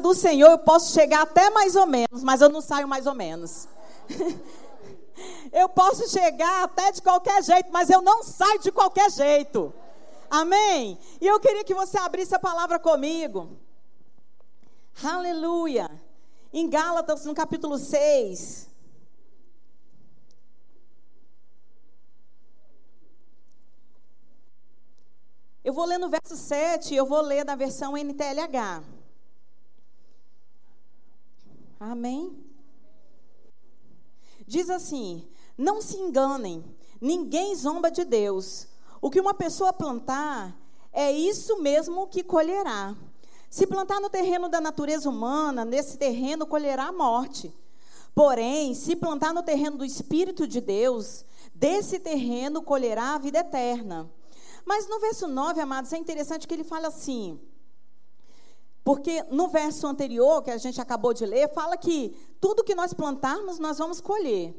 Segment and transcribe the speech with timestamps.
[0.00, 3.14] do Senhor eu posso chegar até mais ou menos, mas eu não saio mais ou
[3.14, 3.68] menos.
[5.52, 9.72] eu posso chegar até de qualquer jeito, mas eu não saio de qualquer jeito.
[10.28, 10.98] Amém?
[11.20, 13.56] E eu queria que você abrisse a palavra comigo.
[15.02, 15.90] Aleluia.
[16.52, 18.68] Em Gálatas, no capítulo 6.
[25.62, 28.99] Eu vou ler no verso 7, eu vou ler na versão NTLH.
[31.80, 32.36] Amém?
[34.46, 36.62] Diz assim: Não se enganem,
[37.00, 38.68] ninguém zomba de Deus.
[39.00, 40.54] O que uma pessoa plantar,
[40.92, 42.94] é isso mesmo que colherá.
[43.48, 47.50] Se plantar no terreno da natureza humana, nesse terreno colherá a morte.
[48.14, 54.10] Porém, se plantar no terreno do Espírito de Deus, desse terreno colherá a vida eterna.
[54.66, 57.40] Mas no verso 9, amados, é interessante que ele fala assim:
[58.90, 62.92] porque no verso anterior, que a gente acabou de ler, fala que tudo que nós
[62.92, 64.52] plantarmos, nós vamos colher.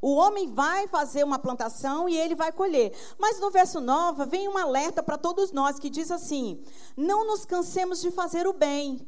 [0.00, 2.96] O homem vai fazer uma plantação e ele vai colher.
[3.18, 6.64] Mas no verso 9 vem um alerta para todos nós que diz assim:
[6.96, 9.06] não nos cansemos de fazer o bem.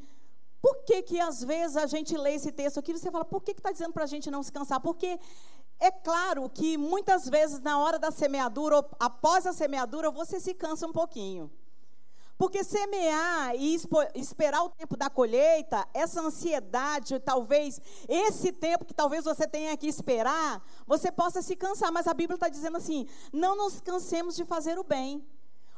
[0.61, 3.42] Por que, que às vezes a gente lê esse texto aqui e você fala, por
[3.42, 4.79] que está dizendo para a gente não se cansar?
[4.79, 5.19] Porque
[5.81, 10.53] é claro que muitas vezes na hora da semeadura, ou após a semeadura, você se
[10.53, 11.51] cansa um pouquinho.
[12.39, 13.79] Porque semear e
[14.15, 19.87] esperar o tempo da colheita, essa ansiedade, talvez, esse tempo que talvez você tenha que
[19.87, 21.91] esperar, você possa se cansar.
[21.91, 25.27] Mas a Bíblia está dizendo assim: não nos cansemos de fazer o bem.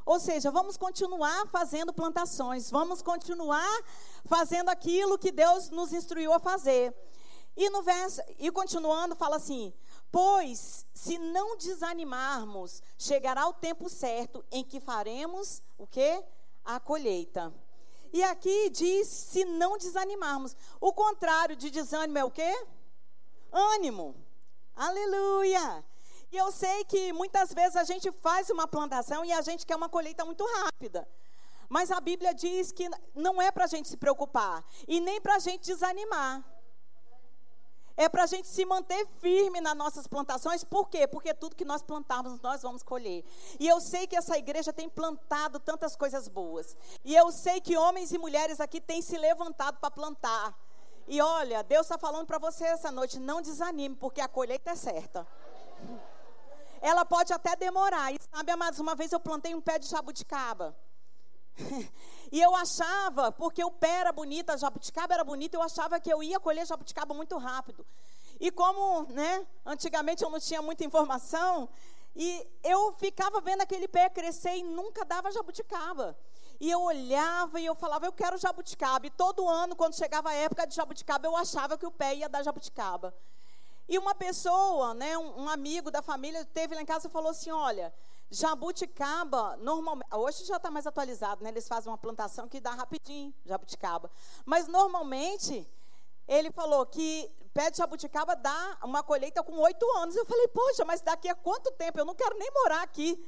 [0.05, 3.85] Ou seja, vamos continuar fazendo plantações, vamos continuar
[4.25, 6.95] fazendo aquilo que Deus nos instruiu a fazer.
[7.55, 9.73] E no verso, e continuando, fala assim:
[10.11, 16.25] Pois, se não desanimarmos, chegará o tempo certo em que faremos o quê?
[16.65, 17.53] A colheita.
[18.13, 20.57] E aqui diz: se não desanimarmos.
[20.81, 22.67] O contrário de desânimo é o quê?
[23.53, 24.15] Ânimo.
[24.75, 25.85] Aleluia.
[26.31, 29.77] E eu sei que muitas vezes a gente faz uma plantação e a gente quer
[29.77, 31.09] uma colheita muito rápida.
[31.69, 35.37] Mas a Bíblia diz que não é para a gente se preocupar e nem para
[35.37, 36.45] a gente desanimar
[37.99, 40.63] é para a gente se manter firme nas nossas plantações.
[40.63, 41.05] Por quê?
[41.09, 43.25] Porque tudo que nós plantarmos, nós vamos colher.
[43.59, 46.77] E eu sei que essa igreja tem plantado tantas coisas boas.
[47.05, 50.57] E eu sei que homens e mulheres aqui têm se levantado para plantar.
[51.09, 54.77] E olha, Deus está falando para você essa noite: não desanime, porque a colheita é
[54.77, 55.27] certa.
[56.81, 58.13] Ela pode até demorar.
[58.13, 60.77] E sabe, amados, uma vez eu plantei um pé de jabuticaba.
[62.31, 66.13] E eu achava, porque o pé era bonito, a jabuticaba era bonita, eu achava que
[66.13, 67.87] eu ia colher jabuticaba muito rápido.
[68.39, 71.71] E como, né, antigamente eu não tinha muita informação,
[72.15, 76.19] e eu ficava vendo aquele pé crescer e nunca dava jabuticaba.
[76.61, 79.07] E eu olhava e eu falava, eu quero jabuticaba.
[79.07, 82.29] E todo ano, quando chegava a época de jabuticaba, eu achava que o pé ia
[82.29, 83.15] dar jabuticaba.
[83.89, 87.31] E uma pessoa, né, um, um amigo da família, teve lá em casa e falou
[87.31, 87.95] assim: olha,
[88.31, 91.49] Jabuticaba, normalmente, hoje já está mais atualizado, né?
[91.49, 94.11] Eles fazem uma plantação que dá rapidinho, jabuticaba.
[94.45, 95.67] Mas normalmente,
[96.27, 100.15] ele falou que pé de jabuticaba dá uma colheita com oito anos.
[100.15, 101.99] Eu falei, poxa, mas daqui a quanto tempo?
[101.99, 103.19] Eu não quero nem morar aqui.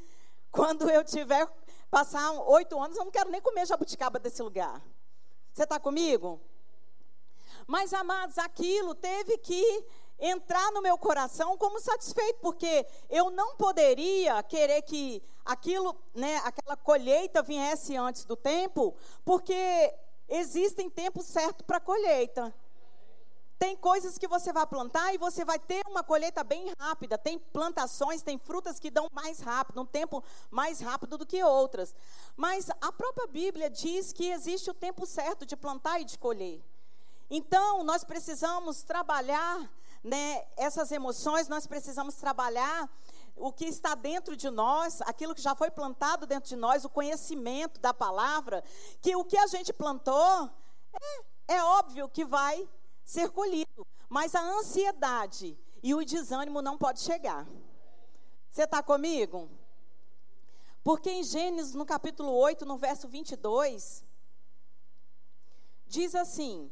[0.52, 1.48] Quando eu tiver,
[1.90, 4.82] passar oito anos, eu não quero nem comer jabuticaba desse lugar.
[5.52, 6.40] Você está comigo?
[7.66, 9.86] Mas, amados, aquilo teve que
[10.20, 16.76] entrar no meu coração como satisfeito, porque eu não poderia querer que aquilo, né, aquela
[16.76, 18.94] colheita viesse antes do tempo,
[19.24, 19.94] porque
[20.28, 22.54] existem tempos certos para colheita.
[23.58, 27.18] Tem coisas que você vai plantar e você vai ter uma colheita bem rápida.
[27.18, 31.94] Tem plantações, tem frutas que dão mais rápido, um tempo mais rápido do que outras.
[32.34, 36.64] Mas a própria Bíblia diz que existe o tempo certo de plantar e de colher.
[37.28, 39.70] Então, nós precisamos trabalhar
[40.02, 42.88] né, essas emoções, nós precisamos trabalhar
[43.36, 46.90] o que está dentro de nós, aquilo que já foi plantado dentro de nós, o
[46.90, 48.62] conhecimento da palavra,
[49.00, 50.50] que o que a gente plantou,
[51.48, 52.68] é, é óbvio que vai
[53.04, 57.46] ser colhido, mas a ansiedade e o desânimo não pode chegar.
[58.50, 59.48] Você está comigo?
[60.82, 64.04] Porque em Gênesis, no capítulo 8, no verso 22,
[65.86, 66.70] diz assim: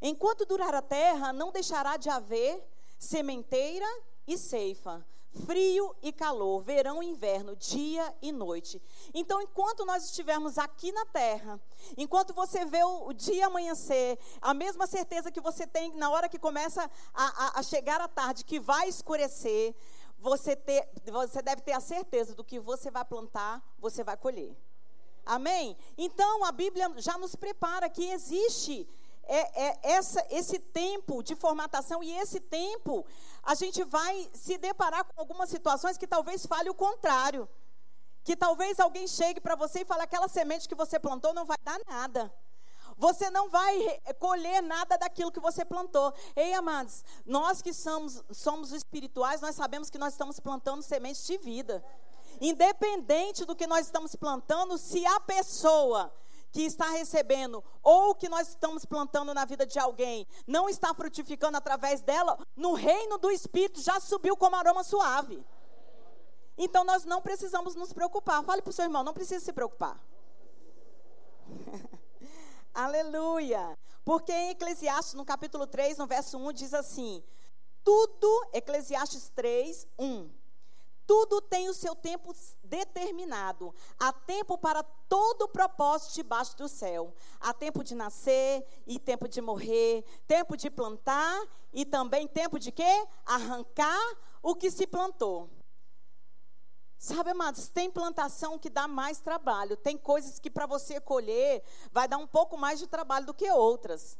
[0.00, 2.62] Enquanto durar a terra, não deixará de haver
[2.98, 3.86] sementeira
[4.26, 5.04] e ceifa,
[5.46, 8.80] frio e calor, verão e inverno, dia e noite.
[9.12, 11.60] Então, enquanto nós estivermos aqui na terra,
[11.96, 16.38] enquanto você vê o, dia amanhecer, a mesma certeza que você tem na hora que
[16.38, 19.74] começa a, a, a chegar a tarde, que vai escurecer,
[20.18, 24.56] você, ter, você deve ter a certeza do que você vai plantar, você vai colher.
[25.24, 25.76] Amém?
[25.96, 28.88] Então a Bíblia já nos prepara que existe
[29.30, 33.06] é, é essa, esse tempo de formatação e esse tempo
[33.42, 37.48] a gente vai se deparar com algumas situações que talvez fale o contrário.
[38.24, 41.56] Que talvez alguém chegue para você e fale aquela semente que você plantou não vai
[41.62, 42.30] dar nada.
[42.96, 46.12] Você não vai colher nada daquilo que você plantou.
[46.36, 51.38] Ei, amados, nós que somos, somos espirituais, nós sabemos que nós estamos plantando sementes de
[51.38, 51.82] vida.
[52.40, 56.12] Independente do que nós estamos plantando, se a pessoa
[56.50, 61.56] que está recebendo ou que nós estamos plantando na vida de alguém não está frutificando
[61.56, 65.44] através dela, no reino do Espírito já subiu como aroma suave.
[66.56, 68.44] Então nós não precisamos nos preocupar.
[68.44, 69.98] Fale para o seu irmão, não precisa se preocupar.
[72.74, 73.78] Aleluia.
[74.04, 77.22] Porque em Eclesiastes, no capítulo 3, no verso 1, diz assim:
[77.84, 80.39] Tudo, Eclesiastes 3, 1.
[81.10, 83.74] Tudo tem o seu tempo determinado.
[83.98, 87.12] Há tempo para todo o propósito debaixo do céu.
[87.40, 92.70] Há tempo de nascer e tempo de morrer, tempo de plantar e também tempo de
[92.70, 93.08] quê?
[93.26, 94.00] Arrancar
[94.40, 95.50] o que se plantou.
[96.96, 102.06] Sabe, amados, tem plantação que dá mais trabalho, tem coisas que para você colher vai
[102.06, 104.16] dar um pouco mais de trabalho do que outras.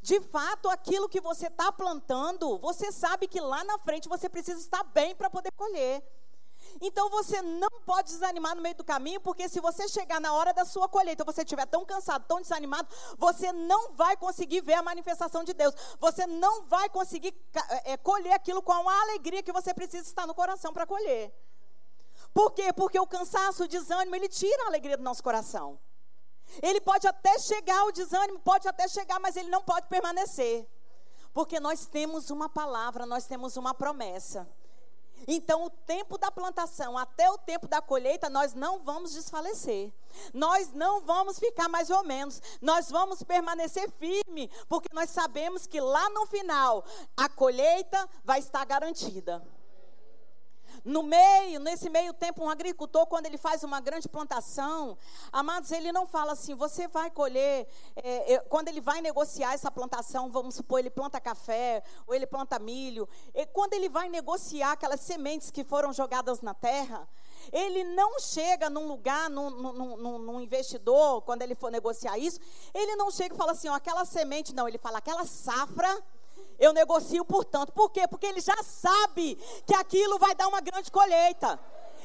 [0.00, 4.60] De fato, aquilo que você está plantando, você sabe que lá na frente você precisa
[4.60, 6.00] estar bem para poder colher.
[6.80, 10.52] Então você não pode desanimar no meio do caminho, porque se você chegar na hora
[10.52, 12.88] da sua colheita, você estiver tão cansado, tão desanimado,
[13.18, 15.74] você não vai conseguir ver a manifestação de Deus.
[15.98, 17.34] Você não vai conseguir
[17.84, 21.32] é, colher aquilo com a alegria que você precisa estar no coração para colher.
[22.32, 22.72] Por quê?
[22.72, 25.78] Porque o cansaço, o desânimo, ele tira a alegria do nosso coração.
[26.62, 30.68] Ele pode até chegar, o desânimo pode até chegar, mas ele não pode permanecer.
[31.32, 34.48] Porque nós temos uma palavra, nós temos uma promessa.
[35.26, 39.92] Então, o tempo da plantação até o tempo da colheita, nós não vamos desfalecer.
[40.34, 42.40] Nós não vamos ficar mais ou menos.
[42.60, 46.84] Nós vamos permanecer firme, porque nós sabemos que lá no final
[47.16, 49.42] a colheita vai estar garantida.
[50.84, 54.96] No meio, nesse meio tempo, um agricultor, quando ele faz uma grande plantação,
[55.32, 57.66] amados, ele não fala assim, você vai colher,
[57.96, 62.26] é, é, quando ele vai negociar essa plantação, vamos supor, ele planta café, ou ele
[62.26, 67.08] planta milho, e quando ele vai negociar aquelas sementes que foram jogadas na terra,
[67.52, 72.38] ele não chega num lugar, num, num, num, num, investidor, quando ele for negociar isso,
[72.74, 76.02] ele não chega e fala assim, ó, aquela semente, não, ele fala, aquela safra
[76.58, 77.72] eu negocio por tanto.
[77.72, 78.06] Por quê?
[78.08, 81.58] Porque ele já sabe que aquilo vai dar uma grande colheita.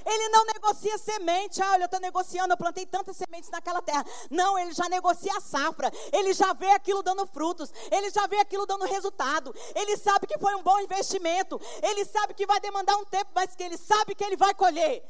[0.05, 1.61] Ele não negocia semente.
[1.61, 4.05] Ah, olha, eu estou negociando, eu plantei tantas sementes naquela terra.
[4.29, 5.91] Não, ele já negocia a safra.
[6.13, 7.73] Ele já vê aquilo dando frutos.
[7.91, 9.53] Ele já vê aquilo dando resultado.
[9.73, 11.59] Ele sabe que foi um bom investimento.
[11.81, 15.03] Ele sabe que vai demandar um tempo, mas que ele sabe que ele vai colher.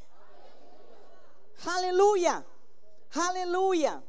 [1.66, 2.45] Aleluia.
[3.13, 4.04] Aleluia.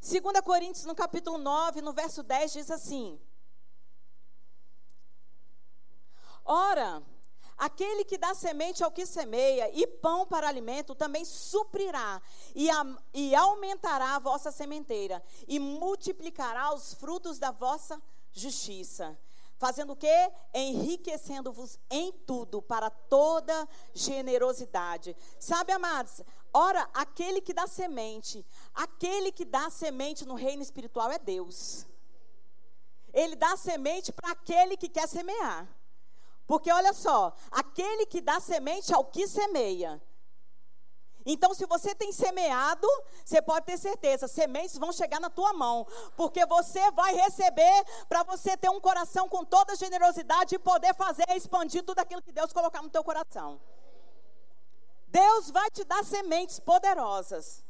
[0.00, 3.20] 2 Coríntios, no capítulo 9, no verso 10, diz assim.
[6.44, 7.02] Ora,
[7.56, 12.20] aquele que dá semente ao que semeia e pão para alimento também suprirá
[12.54, 12.84] e, a,
[13.14, 18.00] e aumentará a vossa sementeira e multiplicará os frutos da vossa
[18.32, 19.18] justiça.
[19.62, 20.32] Fazendo o quê?
[20.52, 25.16] Enriquecendo-vos em tudo para toda generosidade.
[25.38, 26.20] Sabe, amados?
[26.52, 31.86] Ora, aquele que dá semente, aquele que dá semente no reino espiritual é Deus.
[33.12, 35.68] Ele dá semente para aquele que quer semear.
[36.52, 39.98] Porque olha só, aquele que dá semente ao que semeia.
[41.24, 42.86] Então, se você tem semeado,
[43.24, 48.22] você pode ter certeza, sementes vão chegar na tua mão, porque você vai receber para
[48.22, 52.52] você ter um coração com toda generosidade e poder fazer expandir tudo aquilo que Deus
[52.52, 53.58] colocar no teu coração.
[55.08, 57.64] Deus vai te dar sementes poderosas.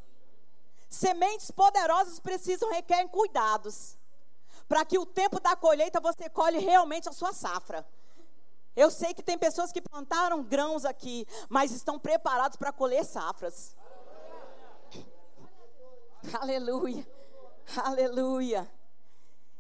[0.88, 3.96] Sementes poderosas precisam requerem cuidados,
[4.66, 7.86] para que o tempo da colheita você colhe realmente a sua safra.
[8.74, 13.76] Eu sei que tem pessoas que plantaram grãos aqui, mas estão preparados para colher safras.
[16.40, 17.06] Aleluia.
[17.76, 18.70] Aleluia.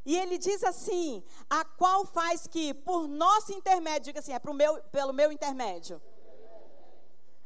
[0.04, 4.54] E ele diz assim: a qual faz que, por nosso intermédio, diga assim, é pro
[4.54, 6.00] meu, pelo meu intermédio.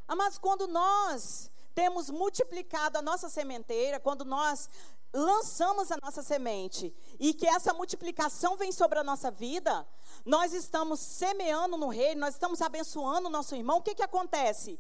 [0.09, 4.71] Mas quando nós temos multiplicado a nossa sementeira, quando nós
[5.17, 9.87] lançamos a nossa semente e que essa multiplicação vem sobre a nossa vida,
[10.25, 14.79] nós estamos semeando no reino, nós estamos abençoando o nosso irmão, o que, que acontece?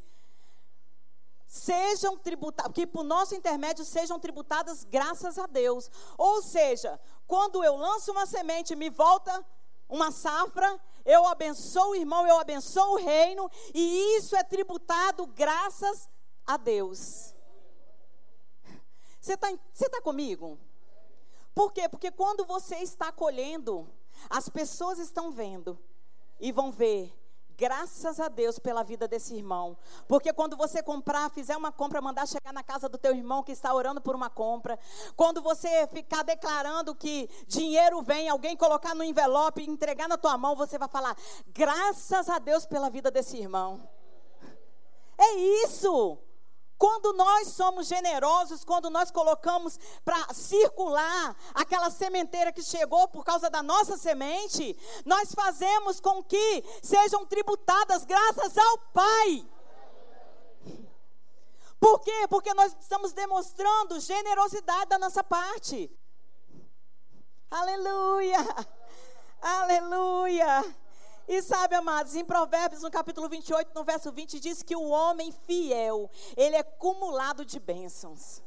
[1.46, 5.88] Sejam tributados, que por nosso intermédio sejam tributadas graças a Deus.
[6.18, 9.44] Ou seja, quando eu lanço uma semente me volta
[9.88, 16.08] uma safra, eu abençoo o irmão, eu abençoo o reino, e isso é tributado graças
[16.44, 17.35] a Deus.
[19.26, 20.56] Você está você tá comigo?
[21.52, 21.88] Por quê?
[21.88, 23.88] Porque quando você está colhendo,
[24.30, 25.76] as pessoas estão vendo
[26.38, 27.12] e vão ver
[27.59, 29.78] Graças a Deus pela vida desse irmão.
[30.06, 33.50] Porque quando você comprar, fizer uma compra, mandar chegar na casa do teu irmão que
[33.50, 34.78] está orando por uma compra.
[35.16, 40.37] Quando você ficar declarando que dinheiro vem, alguém colocar no envelope e entregar na tua
[40.37, 41.16] mão, você vai falar:
[41.49, 43.88] graças a Deus pela vida desse irmão.
[45.16, 45.33] É
[45.64, 46.18] isso.
[46.78, 53.49] Quando nós somos generosos, quando nós colocamos para circular aquela sementeira que chegou por causa
[53.49, 59.47] da nossa semente, nós fazemos com que sejam tributadas graças ao Pai.
[61.80, 62.26] Por quê?
[62.28, 65.90] Porque nós estamos demonstrando generosidade da nossa parte.
[67.50, 68.38] Aleluia!
[69.40, 70.85] Aleluia!
[71.28, 75.33] E sabe, amados, em Provérbios, no capítulo 28, no verso 20, diz que o homem
[75.33, 78.42] fiel, ele é cumulado de bênçãos.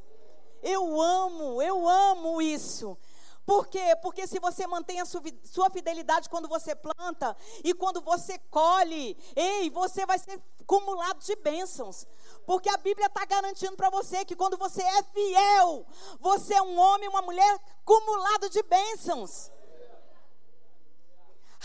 [0.62, 2.98] Eu amo, eu amo isso.
[3.46, 3.96] Por quê?
[4.02, 9.70] Porque se você mantém a sua fidelidade quando você planta e quando você colhe, ei,
[9.72, 12.06] você vai ser cumulado de bênçãos.
[12.46, 15.86] Porque a Bíblia está garantindo para você que quando você é fiel,
[16.20, 19.52] você é um homem, uma mulher cumulado de bênçãos.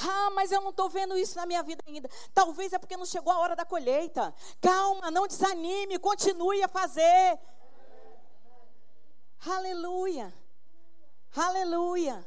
[0.02, 2.08] Ah, mas eu não estou vendo isso na minha vida ainda.
[2.32, 4.34] Talvez é porque não chegou a hora da colheita.
[4.60, 7.38] Calma, não desanime, continue a fazer.
[9.46, 10.32] Aleluia.
[11.36, 12.26] Aleluia.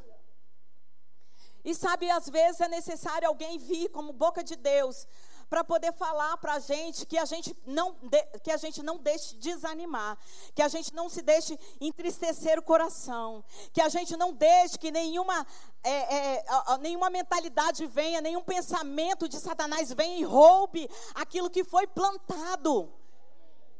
[1.64, 5.06] E sabe, às vezes é necessário alguém vir como boca de Deus
[5.48, 8.98] para poder falar para a gente que a gente não de, que a gente não
[8.98, 10.18] deixe desanimar,
[10.54, 14.90] que a gente não se deixe entristecer o coração, que a gente não deixe que
[14.90, 15.46] nenhuma
[15.82, 16.44] é, é,
[16.80, 22.92] nenhuma mentalidade venha, nenhum pensamento de Satanás venha e roube aquilo que foi plantado,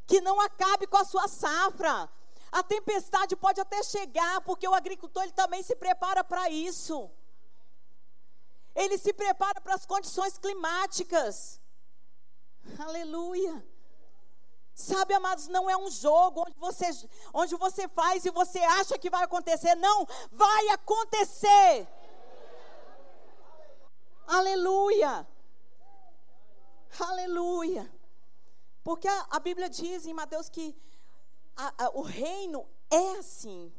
[0.06, 2.08] que não acabe com a sua safra.
[2.50, 7.10] A tempestade pode até chegar, porque o agricultor ele também se prepara para isso.
[8.82, 11.61] Ele se prepara para as condições climáticas.
[12.78, 13.66] Aleluia.
[14.73, 16.87] Sabe, amados, não é um jogo onde você,
[17.35, 19.75] onde você faz e você acha que vai acontecer.
[19.75, 21.88] Não, vai acontecer.
[24.28, 25.26] Aleluia.
[27.00, 27.92] Aleluia.
[28.85, 30.80] Porque a, a Bíblia diz em Mateus que
[31.56, 33.73] a, a, o reino é assim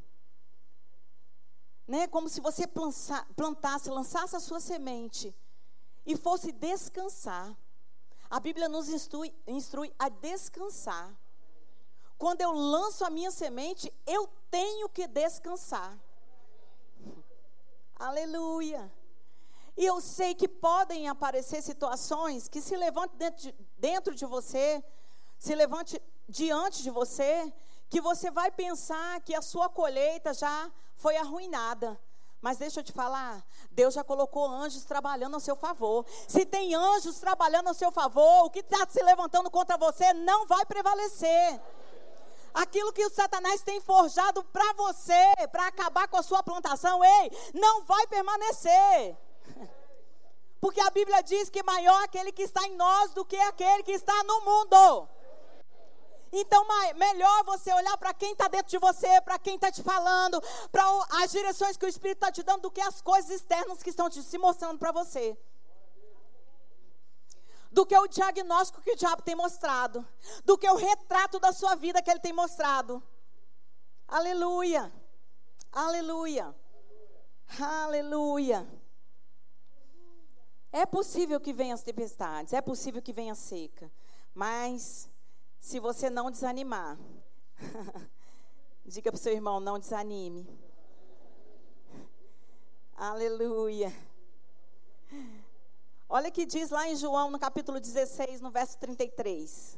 [1.89, 2.05] né?
[2.05, 2.65] Como se você
[3.35, 5.35] plantasse, lançasse a sua semente
[6.05, 7.57] e fosse descansar.
[8.29, 11.11] A Bíblia nos instrui, instrui a descansar.
[12.15, 15.97] Quando eu lanço a minha semente, eu tenho que descansar.
[17.97, 18.93] Aleluia.
[19.75, 24.83] E eu sei que podem aparecer situações que se levantem dentro de, dentro de você,
[25.39, 27.51] se levante diante de você,
[27.89, 31.99] que você vai pensar que a sua colheita já foi arruinada.
[32.41, 36.05] Mas deixa eu te falar, Deus já colocou anjos trabalhando a seu favor.
[36.27, 40.45] Se tem anjos trabalhando a seu favor, o que está se levantando contra você não
[40.45, 41.61] vai prevalecer.
[42.53, 47.31] Aquilo que o Satanás tem forjado para você, para acabar com a sua plantação, ei,
[47.53, 49.17] não vai permanecer.
[50.61, 53.91] Porque a Bíblia diz que maior aquele que está em nós do que aquele que
[53.91, 55.09] está no mundo.
[56.31, 60.41] Então, melhor você olhar para quem está dentro de você, para quem está te falando,
[60.71, 60.83] para
[61.23, 64.09] as direções que o Espírito está te dando, do que as coisas externas que estão
[64.09, 65.37] te, se mostrando para você.
[67.71, 70.07] Do que o diagnóstico que o diabo tem mostrado.
[70.43, 73.01] Do que o retrato da sua vida que ele tem mostrado.
[74.07, 74.91] Aleluia.
[75.71, 76.55] Aleluia.
[77.59, 78.67] Aleluia.
[80.71, 83.91] É possível que venham as tempestades, é possível que venha a seca,
[84.35, 85.09] mas
[85.59, 86.97] se você não desanimar,
[88.85, 90.47] diga para o seu irmão: não desanime.
[92.95, 93.93] Aleluia.
[96.07, 99.77] Olha que diz lá em João, no capítulo 16, no verso 33.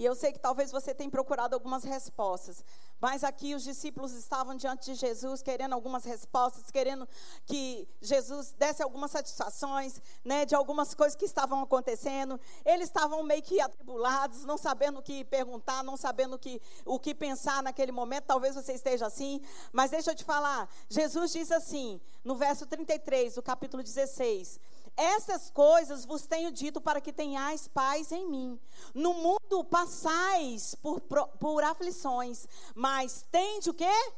[0.00, 2.64] E eu sei que talvez você tenha procurado algumas respostas,
[2.98, 7.06] mas aqui os discípulos estavam diante de Jesus, querendo algumas respostas, querendo
[7.44, 12.40] que Jesus desse algumas satisfações, né, de algumas coisas que estavam acontecendo.
[12.64, 16.98] Eles estavam meio que atribulados, não sabendo o que perguntar, não sabendo o que, o
[16.98, 18.24] que pensar naquele momento.
[18.24, 19.38] Talvez você esteja assim,
[19.70, 20.66] mas deixa eu te falar.
[20.88, 24.58] Jesus diz assim, no verso 33 do capítulo 16:
[24.96, 28.60] essas coisas vos tenho dito para que tenhais paz em mim.
[28.94, 34.12] No mundo passais por, por aflições, mas tende o quê?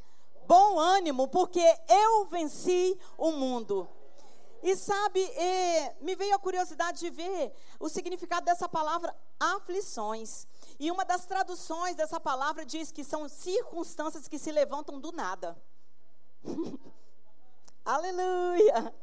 [0.46, 3.88] Bom ânimo, porque eu venci o mundo.
[4.62, 5.28] E sabe,
[6.00, 10.46] me veio a curiosidade de ver o significado dessa palavra aflições.
[10.78, 15.60] E uma das traduções dessa palavra diz que são circunstâncias que se levantam do nada.
[17.84, 18.94] Aleluia!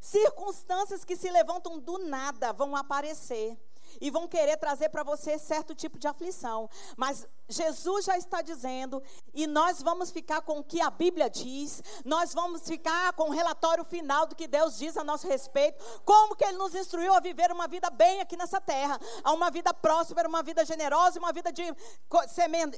[0.00, 3.58] Circunstâncias que se levantam do nada vão aparecer
[4.00, 6.68] e vão querer trazer para você certo tipo de aflição.
[6.96, 9.02] Mas Jesus já está dizendo,
[9.34, 13.32] e nós vamos ficar com o que a Bíblia diz, nós vamos ficar com o
[13.32, 17.20] relatório final do que Deus diz a nosso respeito, como que Ele nos instruiu a
[17.20, 21.32] viver uma vida bem aqui nessa terra, a uma vida próspera, uma vida generosa, uma
[21.32, 21.64] vida de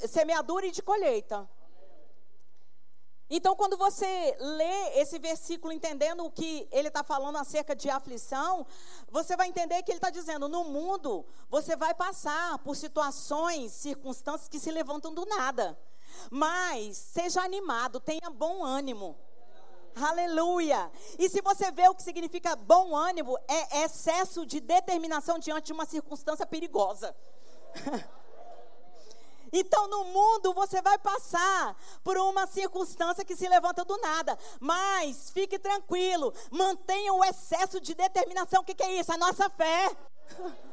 [0.09, 1.49] semeadura e de colheita.
[3.35, 8.67] Então, quando você lê esse versículo entendendo o que ele está falando acerca de aflição,
[9.11, 14.51] você vai entender que ele está dizendo: no mundo você vai passar por situações, circunstâncias
[14.51, 15.79] que se levantam do nada.
[16.31, 19.17] Mas seja animado, tenha bom ânimo.
[19.97, 20.93] Aleluia!
[21.19, 25.73] E se você vê o que significa bom ânimo, é excesso de determinação diante de
[25.73, 27.17] uma circunstância perigosa.
[29.53, 34.39] Então, no mundo, você vai passar por uma circunstância que se levanta do nada.
[34.59, 38.63] Mas, fique tranquilo, mantenha o excesso de determinação.
[38.63, 39.13] O que, que é isso?
[39.13, 39.95] A nossa fé.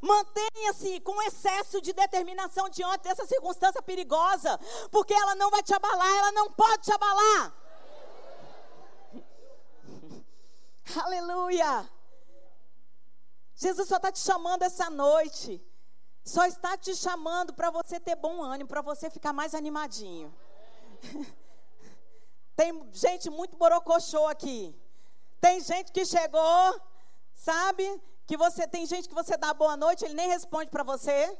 [0.00, 4.58] Mantenha-se com excesso de determinação diante dessa circunstância perigosa,
[4.90, 7.54] porque ela não vai te abalar, ela não pode te abalar.
[11.04, 11.88] Aleluia!
[13.54, 15.62] Jesus só está te chamando essa noite
[16.24, 20.34] só está te chamando para você ter bom ânimo, para você ficar mais animadinho.
[22.56, 24.74] Tem gente muito borocochô aqui.
[25.40, 26.80] Tem gente que chegou,
[27.34, 28.00] sabe?
[28.26, 31.36] Que você tem gente que você dá boa noite, ele nem responde para você.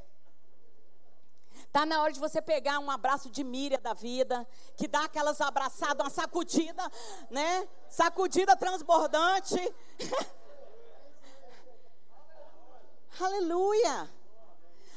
[1.72, 5.40] Tá na hora de você pegar um abraço de Miriam da vida, que dá aquelas
[5.40, 6.82] abraçadas, uma sacudida,
[7.30, 7.66] né?
[7.88, 9.56] Sacudida transbordante.
[13.20, 14.10] Aleluia.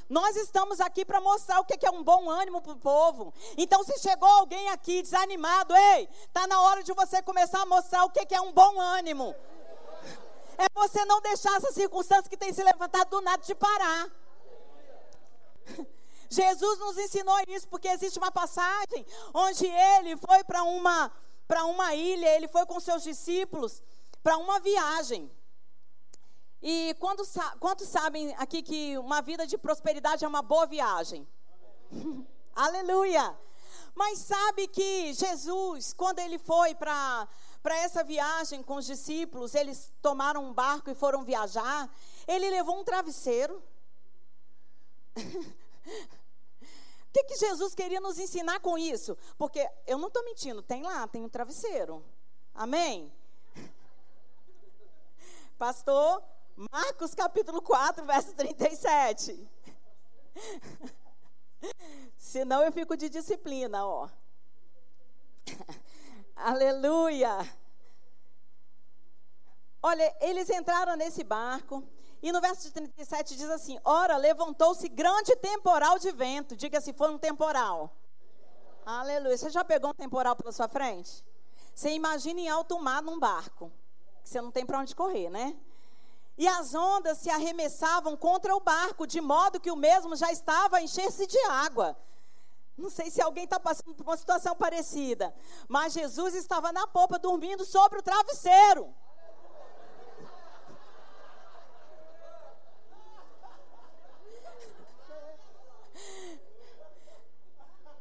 [0.10, 3.34] Nós estamos aqui para mostrar o que é um bom ânimo para o povo.
[3.58, 8.06] Então, se chegou alguém aqui desanimado, ei, está na hora de você começar a mostrar
[8.06, 9.36] o que é um bom ânimo.
[10.58, 14.10] É você não deixar essa circunstância que tem se levantado do nada de parar.
[16.30, 21.12] Jesus nos ensinou isso porque existe uma passagem onde ele foi para uma
[21.48, 23.82] para uma ilha, ele foi com seus discípulos
[24.22, 25.32] para uma viagem.
[26.62, 27.24] E quando,
[27.60, 31.28] quantos sabem aqui que uma vida de prosperidade é uma boa viagem?
[32.56, 33.38] Aleluia!
[33.94, 37.28] Mas sabe que Jesus, quando ele foi para
[37.66, 41.90] essa viagem com os discípulos, eles tomaram um barco e foram viajar,
[42.28, 43.62] ele levou um travesseiro.
[47.08, 49.18] O que, que Jesus queria nos ensinar com isso?
[49.40, 52.06] Porque eu não estou mentindo, tem lá, tem um travesseiro.
[52.54, 53.12] Amém?
[55.58, 56.22] Pastor,
[56.58, 59.48] Marcos capítulo 4, verso 37.
[62.18, 64.10] Senão eu fico de disciplina, ó.
[66.36, 67.48] Aleluia.
[69.84, 71.84] Olha, eles entraram nesse barco.
[72.24, 76.56] E no verso 37 diz assim: Ora, levantou-se grande temporal de vento.
[76.56, 77.96] Diga se foi um temporal.
[78.84, 79.38] Aleluia.
[79.38, 81.24] Você já pegou um temporal pela sua frente?
[81.76, 83.72] Você imagina em alto mar num barco.
[84.24, 85.56] Que você não tem para onde correr, né?
[86.38, 90.78] E as ondas se arremessavam contra o barco, de modo que o mesmo já estava
[90.78, 91.98] a encher-se de água.
[92.78, 95.34] Não sei se alguém está passando por uma situação parecida,
[95.68, 98.94] mas Jesus estava na popa dormindo sobre o travesseiro.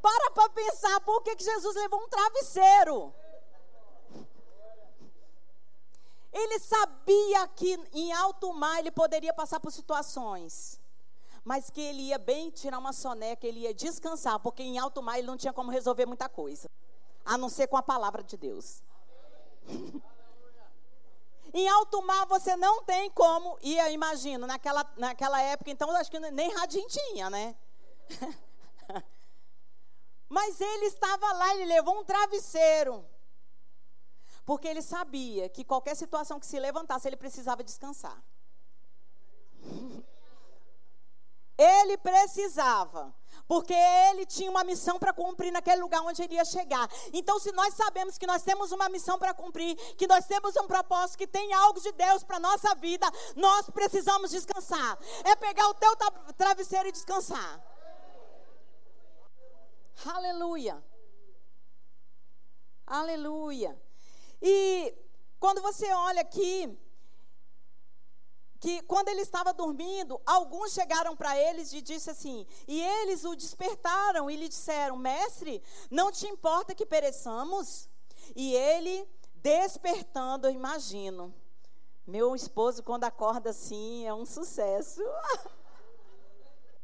[0.02, 3.14] Para para pensar, por que, que Jesus levou um travesseiro?
[6.36, 10.78] Ele sabia que em alto mar ele poderia passar por situações.
[11.42, 15.16] Mas que ele ia bem tirar uma soneca, ele ia descansar, porque em alto mar
[15.16, 16.68] ele não tinha como resolver muita coisa.
[17.24, 18.82] A não ser com a palavra de Deus.
[21.54, 26.10] em alto mar você não tem como, e eu imagino, naquela, naquela época, então acho
[26.10, 27.56] que nem radinho tinha, né?
[30.28, 33.06] Mas ele estava lá, ele levou um travesseiro.
[34.46, 38.22] Porque ele sabia que qualquer situação que se levantasse, ele precisava descansar.
[41.58, 43.14] Ele precisava,
[43.48, 46.86] porque ele tinha uma missão para cumprir naquele lugar onde ele ia chegar.
[47.14, 50.66] Então, se nós sabemos que nós temos uma missão para cumprir, que nós temos um
[50.66, 54.98] propósito, que tem algo de Deus para nossa vida, nós precisamos descansar.
[55.24, 55.96] É pegar o teu
[56.36, 57.58] travesseiro e descansar.
[60.04, 60.84] Aleluia.
[62.86, 63.85] Aleluia.
[64.40, 64.94] E
[65.38, 66.76] Quando você olha aqui,
[68.58, 73.36] que quando ele estava dormindo, alguns chegaram para eles e disse assim: "E eles o
[73.36, 77.88] despertaram e lhe disseram: Mestre, não te importa que pereçamos?"
[78.34, 81.32] E ele, despertando, imagino,
[82.06, 85.02] meu esposo quando acorda assim é um sucesso.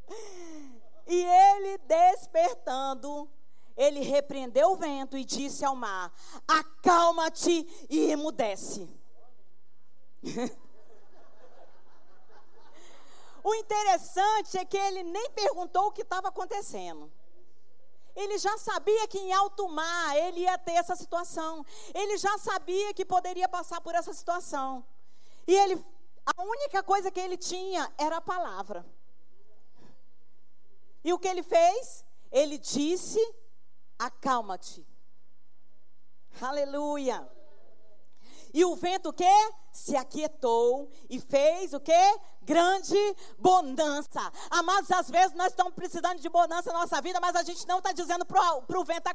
[1.06, 3.28] e ele despertando,
[3.76, 6.12] ele repreendeu o vento e disse ao mar:
[6.46, 8.88] Acalma-te e emudece.
[13.42, 17.10] o interessante é que ele nem perguntou o que estava acontecendo.
[18.14, 21.64] Ele já sabia que em alto mar ele ia ter essa situação.
[21.94, 24.84] Ele já sabia que poderia passar por essa situação.
[25.46, 25.82] E ele,
[26.36, 28.84] a única coisa que ele tinha era a palavra.
[31.02, 32.04] E o que ele fez?
[32.30, 33.18] Ele disse
[34.06, 34.86] acalma-te.
[36.40, 37.28] Aleluia.
[38.54, 39.50] E o vento o quê?
[39.72, 42.20] Se aquietou e fez o quê?
[42.42, 42.98] Grande
[43.38, 44.20] bonança.
[44.50, 47.78] Amados, às vezes nós estamos precisando de bonança na nossa vida, mas a gente não
[47.78, 49.06] está dizendo para o vento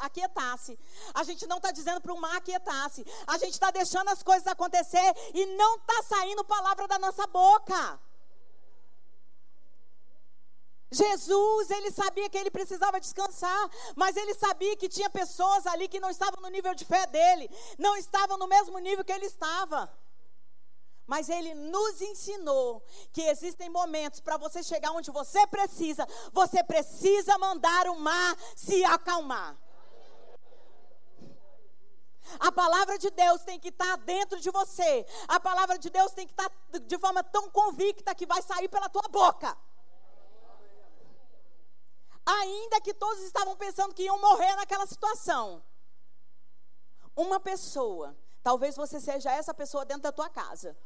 [0.00, 0.78] aquietar-se.
[1.12, 3.04] A gente não está dizendo para o mar aquietar-se.
[3.26, 8.00] A gente está deixando as coisas acontecer e não está saindo palavra da nossa boca.
[10.96, 16.00] Jesus, ele sabia que ele precisava descansar, mas ele sabia que tinha pessoas ali que
[16.00, 19.92] não estavam no nível de fé dele, não estavam no mesmo nível que ele estava.
[21.06, 22.82] Mas ele nos ensinou
[23.12, 28.84] que existem momentos para você chegar onde você precisa, você precisa mandar o mar se
[28.84, 29.56] acalmar.
[32.40, 35.06] A palavra de Deus tem que estar dentro de você.
[35.28, 36.50] A palavra de Deus tem que estar
[36.82, 39.56] de forma tão convicta que vai sair pela tua boca.
[42.26, 45.62] Ainda que todos estavam pensando que iam morrer naquela situação.
[47.14, 50.76] Uma pessoa, talvez você seja essa pessoa dentro da tua casa.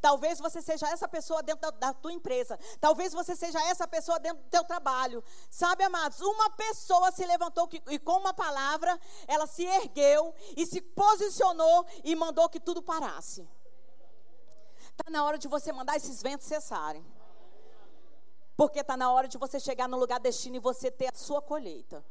[0.00, 2.58] Talvez você seja essa pessoa dentro da, da, tua empresa.
[2.80, 5.22] Talvez você seja essa pessoa dentro do teu trabalho.
[5.50, 10.66] Sabe, amados, uma pessoa se levantou que, e com uma palavra, ela se ergueu e
[10.66, 13.48] se posicionou e mandou que tudo parasse.
[14.90, 17.06] Está na hora de você mandar esses ventos cessarem.
[18.58, 21.40] Porque está na hora de você chegar no lugar destino e você ter a sua
[21.40, 22.04] colheita.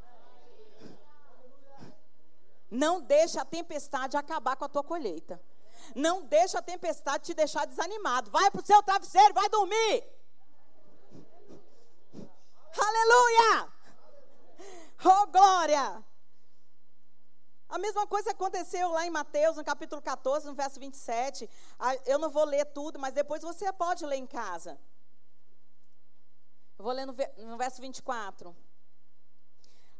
[2.72, 5.42] Não deixa a tempestade acabar com a tua colheita.
[5.94, 8.32] Não deixa a tempestade te deixar desanimado.
[8.32, 10.06] Vai para o seu travesseiro, vai dormir.
[12.80, 13.74] Aleluia!
[15.04, 16.02] Oh, glória!
[17.68, 21.50] A mesma coisa aconteceu lá em Mateus, no capítulo 14, no verso 27.
[21.78, 24.80] Ah, eu não vou ler tudo, mas depois você pode ler em casa.
[26.78, 28.56] Eu vou ler no, no verso 24.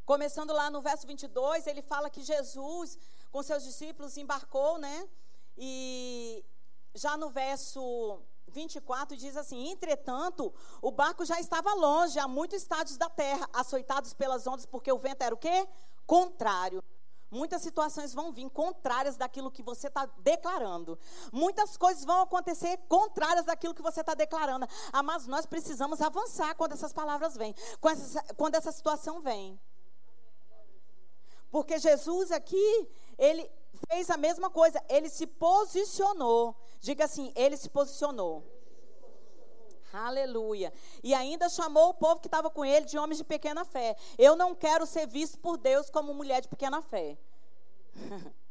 [0.06, 2.98] Começando lá no verso 22, ele fala que Jesus,
[3.32, 5.10] com seus discípulos, embarcou, né?
[5.58, 6.46] E
[6.94, 12.96] já no verso 24 diz assim: Entretanto, o barco já estava longe, a muitos estádios
[12.96, 15.68] da terra, açoitados pelas ondas, porque o vento era o quê?
[16.06, 16.84] Contrário.
[17.30, 20.98] Muitas situações vão vir contrárias daquilo que você está declarando.
[21.32, 24.66] Muitas coisas vão acontecer contrárias daquilo que você está declarando.
[24.94, 29.60] Ah, mas nós precisamos avançar quando essas palavras vêm, quando essa, quando essa situação vem.
[31.52, 33.50] Porque Jesus aqui, ele
[33.90, 36.56] fez a mesma coisa, ele se posicionou.
[36.80, 38.57] Diga assim, ele se posicionou.
[39.94, 40.74] Aleluia.
[41.04, 43.96] E ainda chamou o povo que estava com ele de homens de pequena fé.
[44.18, 47.18] Eu não quero ser visto por Deus como mulher de pequena fé.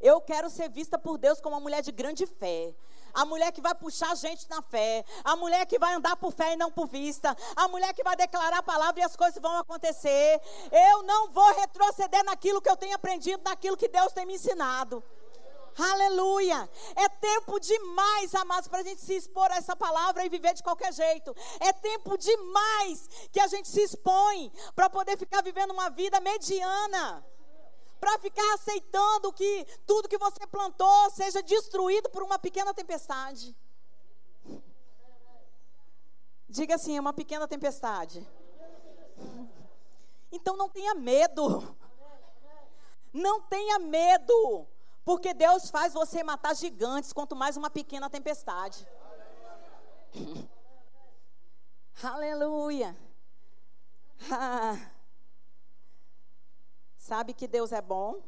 [0.00, 2.72] Eu quero ser vista por Deus como uma mulher de grande fé.
[3.12, 5.04] A mulher que vai puxar a gente na fé.
[5.24, 7.36] A mulher que vai andar por fé e não por vista.
[7.56, 10.40] A mulher que vai declarar a palavra e as coisas vão acontecer.
[10.70, 15.02] Eu não vou retroceder naquilo que eu tenho aprendido, naquilo que Deus tem me ensinado.
[15.76, 16.68] Aleluia.
[16.96, 20.62] É tempo demais, amados, para a gente se expor a essa palavra e viver de
[20.62, 21.34] qualquer jeito.
[21.60, 27.24] É tempo demais que a gente se expõe para poder ficar vivendo uma vida mediana.
[28.00, 33.56] Para ficar aceitando que tudo que você plantou seja destruído por uma pequena tempestade.
[36.48, 38.26] Diga assim, é uma pequena tempestade.
[40.30, 41.76] Então não tenha medo.
[43.12, 44.66] Não tenha medo.
[45.08, 48.86] Porque Deus faz você matar gigantes, quanto mais uma pequena tempestade.
[52.02, 52.94] Aleluia.
[54.30, 54.76] Ah.
[56.94, 58.22] Sabe que Deus é bom?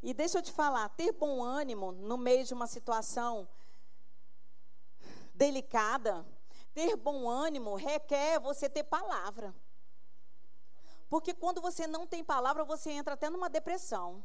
[0.00, 3.48] E deixa eu te falar, ter bom ânimo no meio de uma situação
[5.34, 6.24] delicada,
[6.72, 9.52] ter bom ânimo requer você ter palavra.
[11.08, 14.22] Porque quando você não tem palavra, você entra até numa depressão.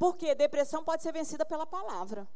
[0.00, 2.26] Porque depressão pode ser vencida pela palavra.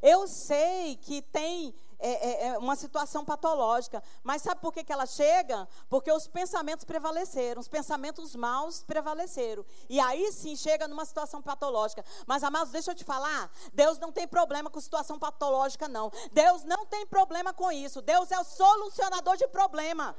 [0.00, 4.90] Eu sei que tem é, é, é, uma situação patológica, mas sabe por que, que
[4.90, 5.68] ela chega?
[5.90, 9.62] Porque os pensamentos prevaleceram, os pensamentos maus prevaleceram.
[9.90, 12.02] E aí sim chega numa situação patológica.
[12.26, 16.10] Mas, amados, deixa eu te falar: Deus não tem problema com situação patológica, não.
[16.32, 18.00] Deus não tem problema com isso.
[18.00, 20.16] Deus é o solucionador de problema.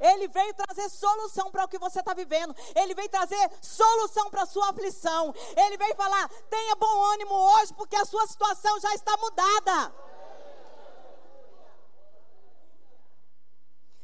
[0.00, 2.54] Ele veio trazer solução para o que você está vivendo.
[2.74, 5.34] Ele veio trazer solução para a sua aflição.
[5.56, 9.94] Ele veio falar: tenha bom ânimo hoje, porque a sua situação já está mudada.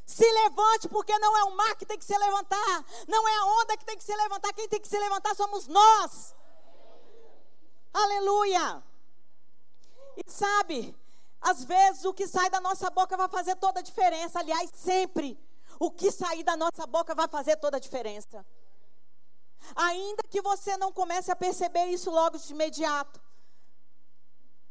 [0.07, 3.45] Se levante, porque não é o mar que tem que se levantar, não é a
[3.63, 6.35] onda que tem que se levantar, quem tem que se levantar somos nós.
[7.95, 8.83] Aleluia.
[10.17, 10.95] E sabe,
[11.41, 14.39] às vezes o que sai da nossa boca vai fazer toda a diferença.
[14.39, 15.39] Aliás, sempre
[15.85, 18.47] o que sair da nossa boca vai fazer toda a diferença.
[19.75, 23.21] Ainda que você não comece a perceber isso logo de imediato,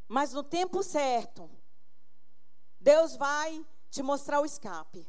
[0.08, 1.50] mas no tempo certo,
[2.80, 5.06] Deus vai te mostrar o escape.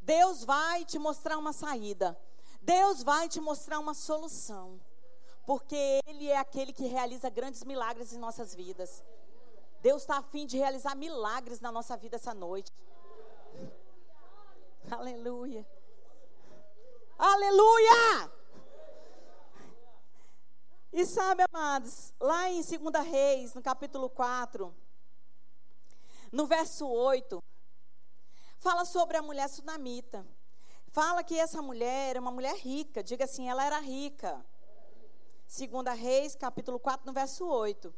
[0.00, 2.16] Deus vai te mostrar uma saída.
[2.62, 4.80] Deus vai te mostrar uma solução.
[5.44, 9.02] Porque Ele é aquele que realiza grandes milagres em nossas vidas.
[9.82, 12.72] Deus está afim de realizar milagres na nossa vida essa noite.
[14.90, 15.66] Aleluia.
[17.18, 18.30] Aleluia!
[20.92, 24.74] E sabe, amados, lá em 2 Reis, no capítulo 4,
[26.32, 27.42] no verso 8,
[28.58, 30.26] fala sobre a mulher sunamita.
[30.86, 34.44] Fala que essa mulher era uma mulher rica, diga assim, ela era rica.
[35.46, 37.94] 2 Reis, capítulo 4, no verso 8.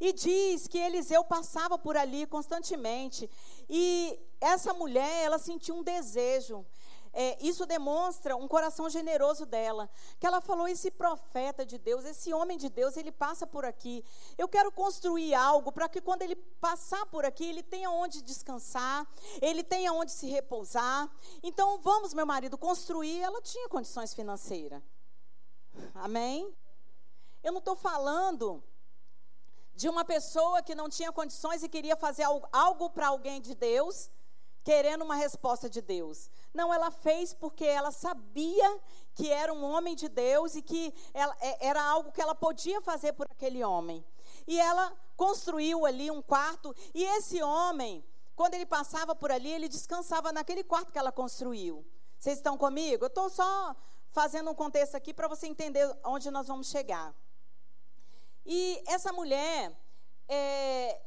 [0.00, 3.28] E diz que Eliseu passava por ali constantemente.
[3.68, 6.64] E essa mulher, ela sentiu um desejo.
[7.12, 9.90] É, isso demonstra um coração generoso dela.
[10.18, 14.04] Que ela falou: esse profeta de Deus, esse homem de Deus, ele passa por aqui.
[14.38, 19.06] Eu quero construir algo para que quando ele passar por aqui, ele tenha onde descansar,
[19.42, 21.10] ele tenha onde se repousar.
[21.42, 23.20] Então, vamos, meu marido, construir.
[23.20, 24.80] Ela tinha condições financeiras.
[25.94, 26.54] Amém?
[27.42, 28.62] Eu não estou falando
[29.80, 34.10] de uma pessoa que não tinha condições e queria fazer algo para alguém de Deus,
[34.62, 36.30] querendo uma resposta de Deus.
[36.52, 38.78] Não, ela fez porque ela sabia
[39.14, 42.82] que era um homem de Deus e que ela, é, era algo que ela podia
[42.82, 44.04] fazer por aquele homem.
[44.46, 48.04] E ela construiu ali um quarto, e esse homem,
[48.36, 51.86] quando ele passava por ali, ele descansava naquele quarto que ela construiu.
[52.18, 53.04] Vocês estão comigo?
[53.04, 53.74] Eu estou só
[54.12, 57.14] fazendo um contexto aqui para você entender onde nós vamos chegar.
[58.44, 59.72] E essa mulher,
[60.28, 61.00] é,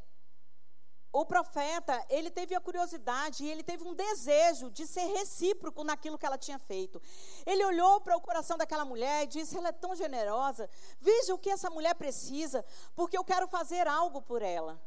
[1.11, 6.17] o profeta, ele teve a curiosidade e ele teve um desejo de ser recíproco naquilo
[6.17, 6.99] que ela tinha feito.
[7.45, 10.67] Ele olhou para o coração daquela mulher e disse: Ela é tão generosa,
[10.99, 12.65] veja o que essa mulher precisa,
[12.95, 14.81] porque eu quero fazer algo por ela.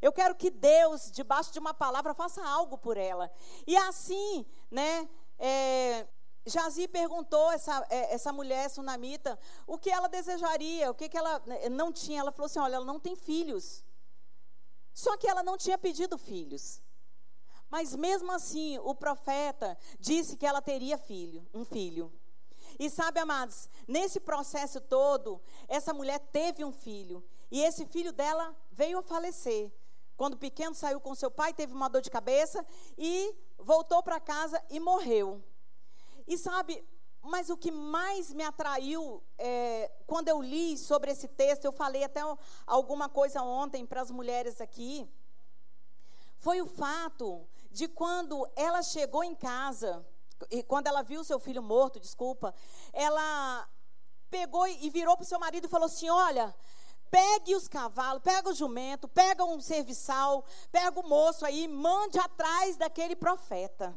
[0.00, 3.30] Eu quero que Deus, debaixo de uma palavra, faça algo por ela.
[3.66, 6.06] E assim, né, é,
[6.46, 11.40] Jazi perguntou essa, é, essa mulher sunamita o que ela desejaria, o que, que ela
[11.44, 12.20] né, não tinha.
[12.20, 13.84] Ela falou assim: olha, ela não tem filhos.
[14.94, 16.80] Só que ela não tinha pedido filhos.
[17.68, 22.12] Mas mesmo assim, o profeta disse que ela teria filho, um filho.
[22.78, 27.24] E sabe, amados, nesse processo todo, essa mulher teve um filho.
[27.50, 29.72] E esse filho dela veio a falecer.
[30.16, 32.64] Quando pequeno saiu com seu pai, teve uma dor de cabeça
[32.96, 35.42] e voltou para casa e morreu.
[36.26, 36.84] E sabe,
[37.22, 42.04] mas o que mais me atraiu é, quando eu li sobre esse texto, eu falei
[42.04, 42.20] até
[42.66, 45.08] alguma coisa ontem para as mulheres aqui,
[46.38, 50.06] foi o fato de quando ela chegou em casa,
[50.50, 52.54] e quando ela viu seu filho morto, desculpa,
[52.92, 53.68] ela
[54.30, 56.54] pegou e virou para o seu marido e falou assim: Olha,
[57.10, 62.76] pegue os cavalos, pega o jumento, pega um serviçal, pega o moço aí, mande atrás
[62.76, 63.96] daquele profeta.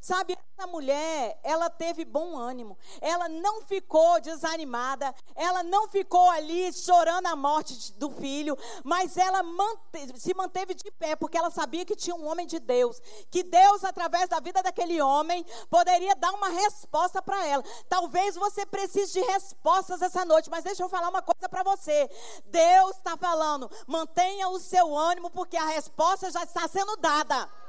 [0.00, 2.78] Sabe, essa mulher, ela teve bom ânimo.
[3.02, 5.14] Ela não ficou desanimada.
[5.34, 8.56] Ela não ficou ali chorando a morte do filho.
[8.82, 9.80] Mas ela mante
[10.18, 12.98] se manteve de pé, porque ela sabia que tinha um homem de Deus.
[13.30, 17.62] Que Deus, através da vida daquele homem, poderia dar uma resposta para ela.
[17.86, 20.48] Talvez você precise de respostas essa noite.
[20.48, 22.08] Mas deixa eu falar uma coisa para você.
[22.46, 27.59] Deus está falando, mantenha o seu ânimo, porque a resposta já está sendo dada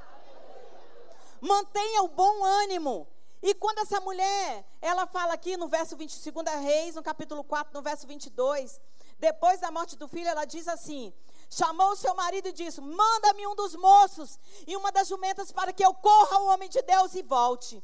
[1.41, 3.07] mantenha o bom ânimo.
[3.41, 7.81] E quando essa mulher, ela fala aqui no verso 22 Reis, no capítulo 4, no
[7.81, 8.79] verso 22,
[9.19, 11.11] depois da morte do filho, ela diz assim:
[11.51, 15.73] chamou o seu marido e disse: Manda-me um dos moços e uma das jumentas para
[15.73, 17.83] que eu corra ao homem de Deus e volte.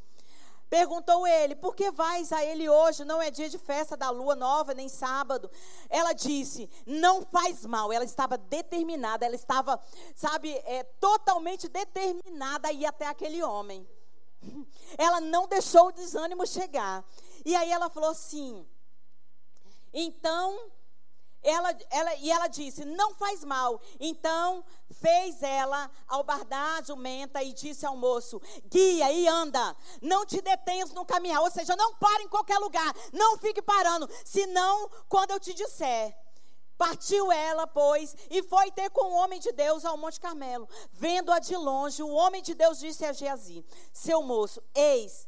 [0.69, 3.05] Perguntou ele: Por que vais a ele hoje?
[3.05, 5.49] Não é dia de festa da lua nova, nem sábado.
[5.89, 7.91] Ela disse: Não faz mal.
[7.91, 9.79] Ela estava determinada, ela estava,
[10.15, 13.87] sabe, é, totalmente determinada a ir até aquele homem.
[14.97, 17.03] Ela não deixou o desânimo chegar.
[17.45, 18.65] E aí ela falou assim:
[19.93, 20.71] Então
[21.41, 23.81] ela, ela, e ela disse: Não faz mal.
[23.99, 30.41] Então fez ela albardar a jumenta e disse ao moço: Guia e anda, não te
[30.41, 31.41] detenhas no caminhar.
[31.41, 36.15] Ou seja, não pare em qualquer lugar, não fique parando, senão quando eu te disser.
[36.77, 40.69] Partiu ela, pois, e foi ter com o homem de Deus ao Monte Carmelo.
[40.91, 45.27] Vendo-a de longe, o homem de Deus disse a Geazi: Seu moço, eis,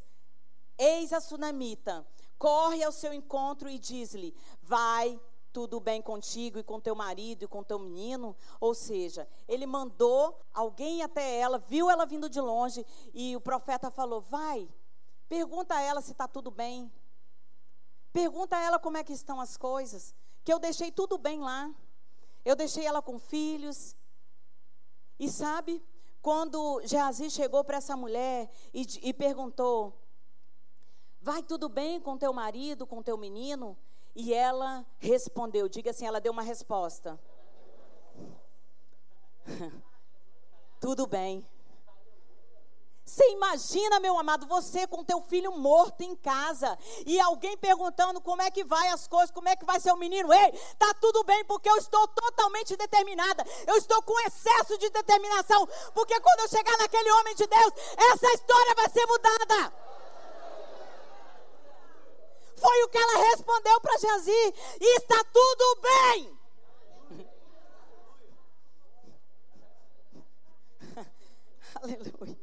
[0.78, 2.06] eis a sunamita,
[2.38, 5.20] corre ao seu encontro e diz-lhe: Vai
[5.52, 8.36] tudo bem contigo e com teu marido e com teu menino?
[8.60, 13.90] Ou seja, ele mandou alguém até ela, viu ela vindo de longe e o profeta
[13.90, 14.68] falou: Vai,
[15.28, 16.90] pergunta a ela se está tudo bem.
[18.12, 20.14] Pergunta a ela como é que estão as coisas.
[20.44, 21.72] Que eu deixei tudo bem lá.
[22.44, 23.94] Eu deixei ela com filhos.
[25.18, 25.84] E sabe,
[26.22, 29.96] quando Geazi chegou para essa mulher e, e perguntou:
[31.20, 33.76] Vai tudo bem com teu marido, com teu menino?
[34.14, 37.18] E ela respondeu, diga assim, ela deu uma resposta.
[40.80, 41.46] Tudo bem.
[43.10, 48.40] Você imagina, meu amado, você com teu filho morto em casa e alguém perguntando como
[48.40, 50.32] é que vai as coisas, como é que vai ser o menino.
[50.32, 53.44] Ei, tá tudo bem porque eu estou totalmente determinada.
[53.66, 58.32] Eu estou com excesso de determinação, porque quando eu chegar naquele homem de Deus, essa
[58.32, 59.72] história vai ser mudada.
[62.56, 64.54] Foi o que ela respondeu para Geazi.
[64.80, 66.38] Está tudo bem.
[71.74, 72.38] Aleluia.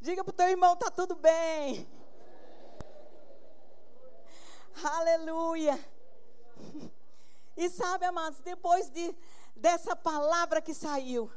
[0.00, 1.86] Diga para o teu irmão, está tudo bem.
[4.82, 5.78] Aleluia.
[7.56, 9.14] E sabe, amados, depois de,
[9.54, 11.30] dessa palavra que saiu,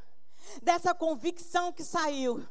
[0.62, 2.48] dessa convicção que saiu,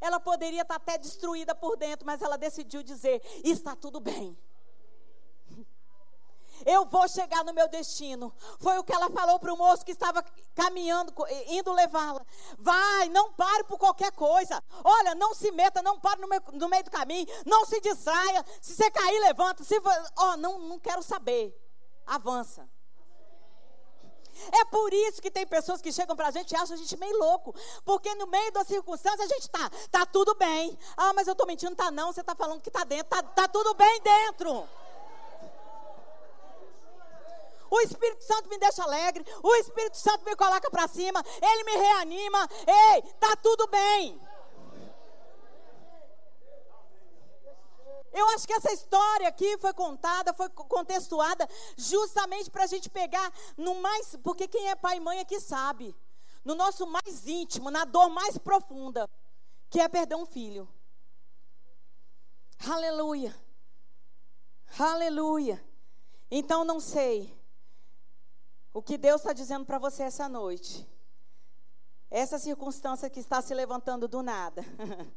[0.00, 4.36] ela poderia estar até destruída por dentro, mas ela decidiu dizer: está tudo bem.
[6.64, 8.32] Eu vou chegar no meu destino.
[8.60, 11.12] Foi o que ela falou para o moço que estava caminhando,
[11.48, 12.24] indo levá-la.
[12.58, 14.62] Vai, não pare por qualquer coisa.
[14.84, 17.26] Olha, não se meta, não pare no meio, no meio do caminho.
[17.46, 18.44] Não se distraia.
[18.60, 19.64] Se você cair, levanta.
[19.64, 19.80] Se,
[20.18, 21.56] oh, não, não quero saber.
[22.06, 22.68] Avança.
[24.50, 26.96] É por isso que tem pessoas que chegam para a gente e acham a gente
[26.96, 27.54] meio louco.
[27.84, 30.76] Porque no meio das circunstâncias a gente está, tá tudo bem.
[30.96, 32.12] Ah, mas eu estou mentindo, tá não.
[32.12, 34.68] Você está falando que está dentro, tá, tá tudo bem dentro.
[37.72, 39.24] O Espírito Santo me deixa alegre.
[39.42, 41.24] O Espírito Santo me coloca para cima.
[41.40, 42.46] Ele me reanima.
[42.66, 44.20] Ei, tá tudo bem.
[48.12, 53.32] Eu acho que essa história aqui foi contada, foi contextuada, justamente para a gente pegar
[53.56, 54.16] no mais.
[54.22, 55.96] Porque quem é pai e mãe aqui sabe.
[56.44, 59.08] No nosso mais íntimo, na dor mais profunda,
[59.70, 60.68] que é perder um filho.
[62.68, 63.34] Aleluia.
[64.78, 65.64] Aleluia.
[66.30, 67.40] Então não sei
[68.72, 70.88] o que Deus está dizendo para você essa noite.
[72.10, 74.64] Essa circunstância que está se levantando do nada.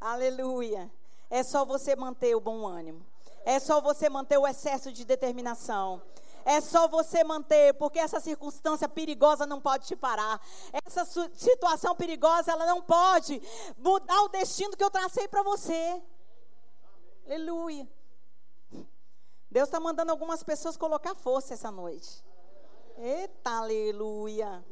[0.00, 0.90] Aleluia.
[1.30, 3.04] É só você manter o bom ânimo.
[3.44, 6.02] É só você manter o excesso de determinação.
[6.44, 10.40] É só você manter, porque essa circunstância perigosa não pode te parar.
[10.84, 13.40] Essa situação perigosa, ela não pode
[13.78, 16.02] mudar o destino que eu tracei para você.
[17.24, 17.88] Aleluia.
[19.50, 22.24] Deus está mandando algumas pessoas colocar força essa noite.
[22.96, 24.64] Eita, aleluia.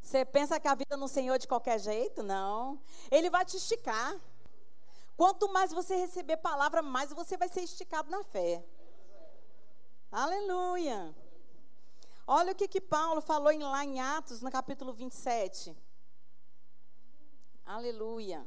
[0.00, 2.22] Você pensa que a vida no Senhor é de qualquer jeito?
[2.22, 2.80] Não.
[3.10, 4.20] Ele vai te esticar.
[5.16, 8.64] Quanto mais você receber palavra, mais você vai ser esticado na fé.
[10.12, 11.14] Aleluia.
[12.26, 15.76] Olha o que, que Paulo falou em, lá em Atos, no capítulo 27.
[17.64, 18.46] Aleluia.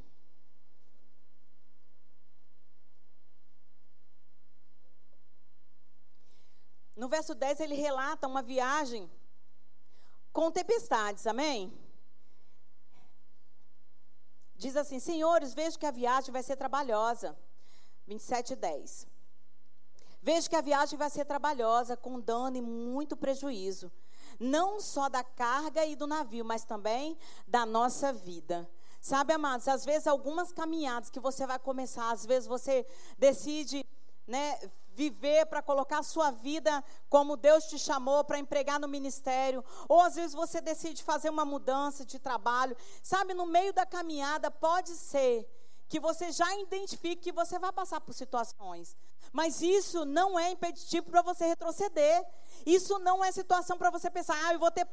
[6.98, 9.10] No verso 10 ele relata uma viagem
[10.34, 11.72] com tempestades, amém?
[14.56, 17.38] Diz assim: Senhores, vejo que a viagem vai ser trabalhosa.
[18.08, 19.08] 27 10.
[20.24, 23.92] Vejo que a viagem vai ser trabalhosa, com dano e muito prejuízo.
[24.40, 27.16] Não só da carga e do navio, mas também
[27.48, 28.68] da nossa vida.
[29.00, 32.86] Sabe, amados, às vezes algumas caminhadas que você vai começar, às vezes você
[33.18, 33.86] decide,
[34.26, 34.60] né,
[34.98, 40.02] viver, para colocar a sua vida como Deus te chamou para empregar no ministério, ou
[40.02, 42.76] às vezes você decide fazer uma mudança de trabalho.
[43.04, 45.48] Sabe, no meio da caminhada pode ser
[45.88, 48.98] que você já identifique que você vai passar por situações.
[49.32, 52.26] Mas isso não é impeditivo para você retroceder.
[52.66, 54.86] Isso não é situação para você pensar, ah, eu vou ter.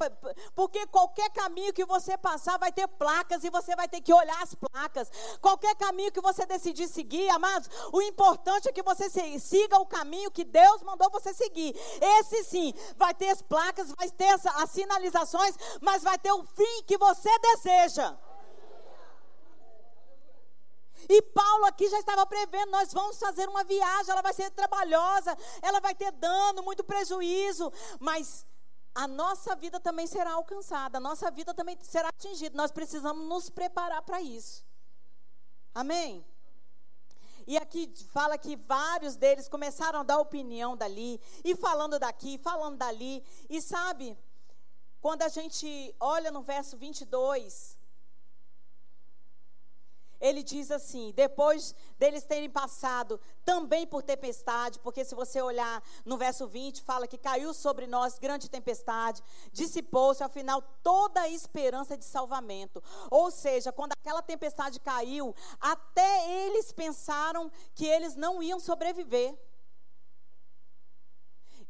[0.54, 4.42] Porque qualquer caminho que você passar vai ter placas e você vai ter que olhar
[4.42, 5.10] as placas.
[5.40, 9.08] Qualquer caminho que você decidir seguir, amados, o importante é que você
[9.38, 11.74] siga o caminho que Deus mandou você seguir.
[12.00, 16.44] Esse sim, vai ter as placas, vai ter as, as sinalizações, mas vai ter o
[16.44, 18.16] fim que você deseja.
[21.08, 25.36] E Paulo aqui já estava prevendo: nós vamos fazer uma viagem, ela vai ser trabalhosa,
[25.62, 28.46] ela vai ter dano, muito prejuízo, mas
[28.94, 32.56] a nossa vida também será alcançada, a nossa vida também será atingida.
[32.56, 34.64] Nós precisamos nos preparar para isso.
[35.74, 36.24] Amém?
[37.46, 42.78] E aqui fala que vários deles começaram a dar opinião dali, e falando daqui, falando
[42.78, 43.22] dali.
[43.50, 44.16] E sabe,
[45.00, 47.76] quando a gente olha no verso 22,
[50.20, 56.16] ele diz assim: depois deles terem passado também por tempestade, porque se você olhar no
[56.16, 62.04] verso 20, fala que caiu sobre nós grande tempestade, dissipou-se, afinal, toda a esperança de
[62.04, 62.82] salvamento.
[63.10, 69.36] Ou seja, quando aquela tempestade caiu, até eles pensaram que eles não iam sobreviver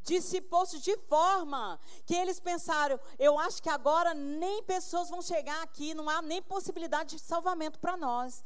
[0.04, 5.94] dissipou-se de forma que eles pensaram: eu acho que agora nem pessoas vão chegar aqui,
[5.94, 8.44] não há nem possibilidade de salvamento para nós.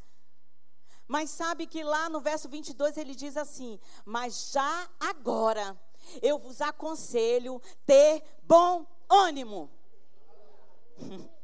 [1.06, 5.78] Mas sabe que lá no verso 22 ele diz assim: Mas já agora
[6.22, 9.70] eu vos aconselho ter bom ânimo.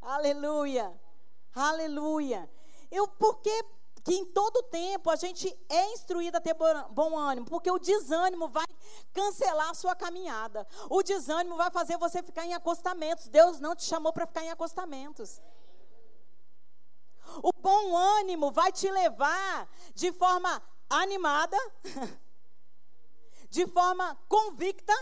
[0.00, 0.98] Aleluia,
[1.54, 2.50] aleluia.
[2.90, 3.64] Eu, porque
[4.04, 6.54] que em todo tempo a gente é instruído a ter
[6.90, 8.66] bom ânimo, porque o desânimo vai
[9.12, 10.66] cancelar a sua caminhada.
[10.88, 13.28] O desânimo vai fazer você ficar em acostamentos.
[13.28, 15.40] Deus não te chamou para ficar em acostamentos.
[17.42, 21.56] O bom ânimo vai te levar de forma animada,
[23.48, 24.94] de forma convicta,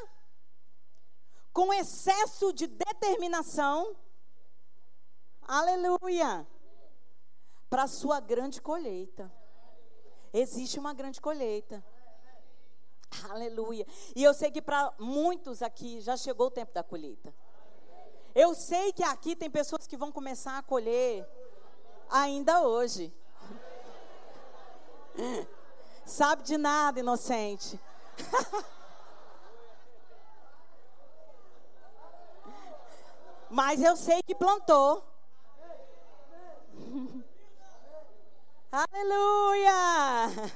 [1.53, 3.97] com excesso de determinação.
[5.43, 6.47] Aleluia!
[7.69, 9.31] Para a sua grande colheita.
[10.33, 11.85] Existe uma grande colheita.
[13.31, 13.87] Aleluia.
[14.15, 17.35] E eu sei que para muitos aqui já chegou o tempo da colheita.
[18.35, 21.27] Eu sei que aqui tem pessoas que vão começar a colher
[22.11, 23.13] ainda hoje.
[26.05, 27.81] Sabe de nada, inocente.
[33.51, 35.03] Mas eu sei que plantou.
[38.71, 40.53] Aleluia!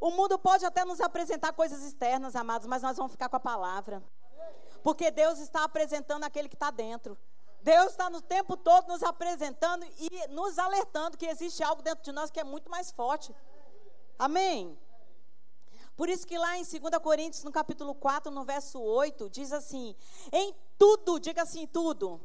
[0.00, 3.40] O mundo pode até nos apresentar coisas externas, amados, mas nós vamos ficar com a
[3.40, 4.02] palavra.
[4.82, 7.18] Porque Deus está apresentando aquele que está dentro.
[7.60, 12.12] Deus está no tempo todo nos apresentando e nos alertando que existe algo dentro de
[12.12, 13.34] nós que é muito mais forte.
[14.18, 14.78] Amém?
[15.96, 19.96] Por isso que lá em 2 Coríntios, no capítulo 4, no verso 8, diz assim:
[20.32, 22.20] Em tudo, diga assim, tudo.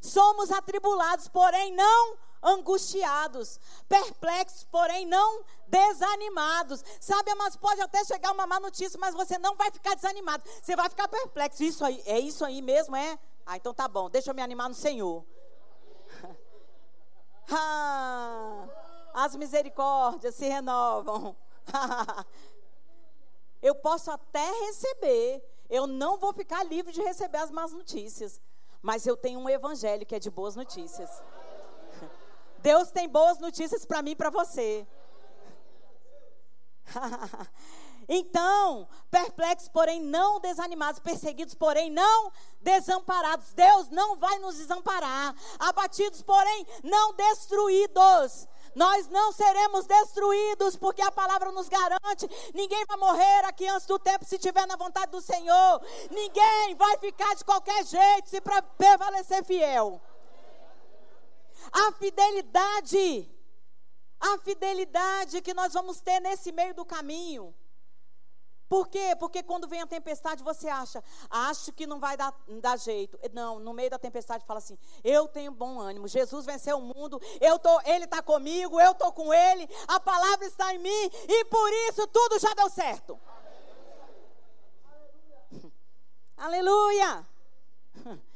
[0.00, 6.84] Somos atribulados, porém não angustiados, perplexos, porém não desanimados.
[7.00, 10.44] Sabe, mas pode até chegar uma má notícia, mas você não vai ficar desanimado.
[10.62, 11.62] Você vai ficar perplexo.
[11.62, 13.18] Isso aí, é isso aí mesmo, é?
[13.44, 14.08] Ah, então tá bom.
[14.08, 15.24] Deixa eu me animar no Senhor.
[17.50, 18.66] ah,
[19.14, 21.36] as misericórdias se renovam.
[23.62, 25.44] eu posso até receber.
[25.68, 28.40] Eu não vou ficar livre de receber as más notícias.
[28.80, 31.10] Mas eu tenho um evangelho que é de boas notícias.
[32.58, 34.86] Deus tem boas notícias para mim e para você.
[38.08, 43.52] então, perplexos, porém não desanimados, perseguidos, porém não desamparados.
[43.52, 45.34] Deus não vai nos desamparar.
[45.58, 48.48] Abatidos, porém não destruídos.
[48.74, 53.98] Nós não seremos destruídos, porque a palavra nos garante: ninguém vai morrer aqui antes do
[53.98, 55.82] tempo se estiver na vontade do Senhor.
[56.10, 58.40] Ninguém vai ficar de qualquer jeito se
[58.76, 60.00] prevalecer fiel.
[61.72, 63.30] A fidelidade,
[64.20, 67.54] a fidelidade que nós vamos ter nesse meio do caminho.
[68.68, 69.16] Por quê?
[69.18, 73.18] Porque quando vem a tempestade você acha, acho que não vai dar, dar jeito.
[73.32, 76.06] Não, no meio da tempestade fala assim: eu tenho bom ânimo.
[76.06, 80.46] Jesus venceu o mundo, eu tô, ele está comigo, eu estou com ele, a palavra
[80.46, 83.18] está em mim e por isso tudo já deu certo.
[86.36, 87.26] Aleluia!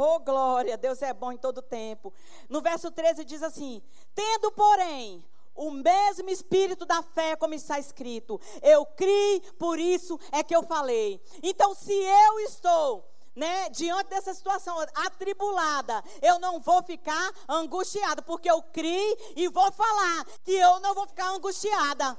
[0.00, 2.14] Oh, glória, Deus é bom em todo tempo.
[2.48, 3.82] No verso 13 diz assim:
[4.14, 5.24] Tendo, porém,
[5.58, 8.40] o mesmo espírito da fé, como está escrito.
[8.62, 11.20] Eu criei, por isso é que eu falei.
[11.42, 13.04] Então, se eu estou
[13.34, 19.70] né, diante dessa situação atribulada, eu não vou ficar angustiada, porque eu criei e vou
[19.72, 22.16] falar que eu não vou ficar angustiada.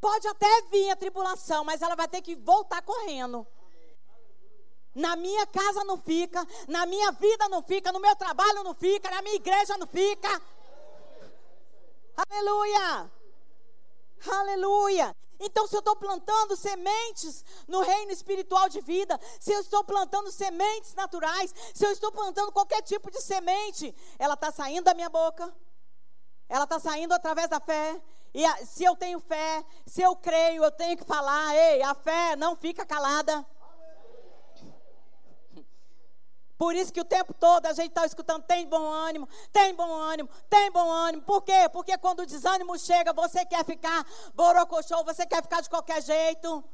[0.00, 3.46] Pode até vir a tribulação, mas ela vai ter que voltar correndo.
[4.94, 9.10] Na minha casa não fica, na minha vida não fica, no meu trabalho não fica,
[9.10, 10.40] na minha igreja não fica.
[12.16, 13.10] Aleluia!
[14.30, 15.16] Aleluia!
[15.40, 20.30] Então, se eu estou plantando sementes no reino espiritual de vida, se eu estou plantando
[20.30, 25.08] sementes naturais, se eu estou plantando qualquer tipo de semente, ela está saindo da minha
[25.08, 25.52] boca,
[26.48, 28.00] ela está saindo através da fé.
[28.32, 31.94] E a, se eu tenho fé, se eu creio, eu tenho que falar: ei, a
[31.94, 33.44] fé não fica calada.
[36.56, 39.92] Por isso que o tempo todo a gente está escutando: tem bom ânimo, tem bom
[39.92, 41.22] ânimo, tem bom ânimo.
[41.22, 41.68] Por quê?
[41.72, 46.64] Porque quando o desânimo chega, você quer ficar borocochô, você quer ficar de qualquer jeito.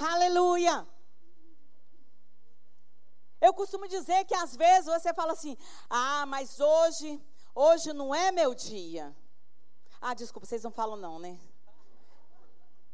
[0.00, 0.86] Aleluia.
[3.40, 5.56] Eu costumo dizer que às vezes você fala assim:
[5.90, 7.22] ah, mas hoje,
[7.54, 9.14] hoje não é meu dia.
[10.00, 11.38] Ah, desculpa, vocês não falam não, né?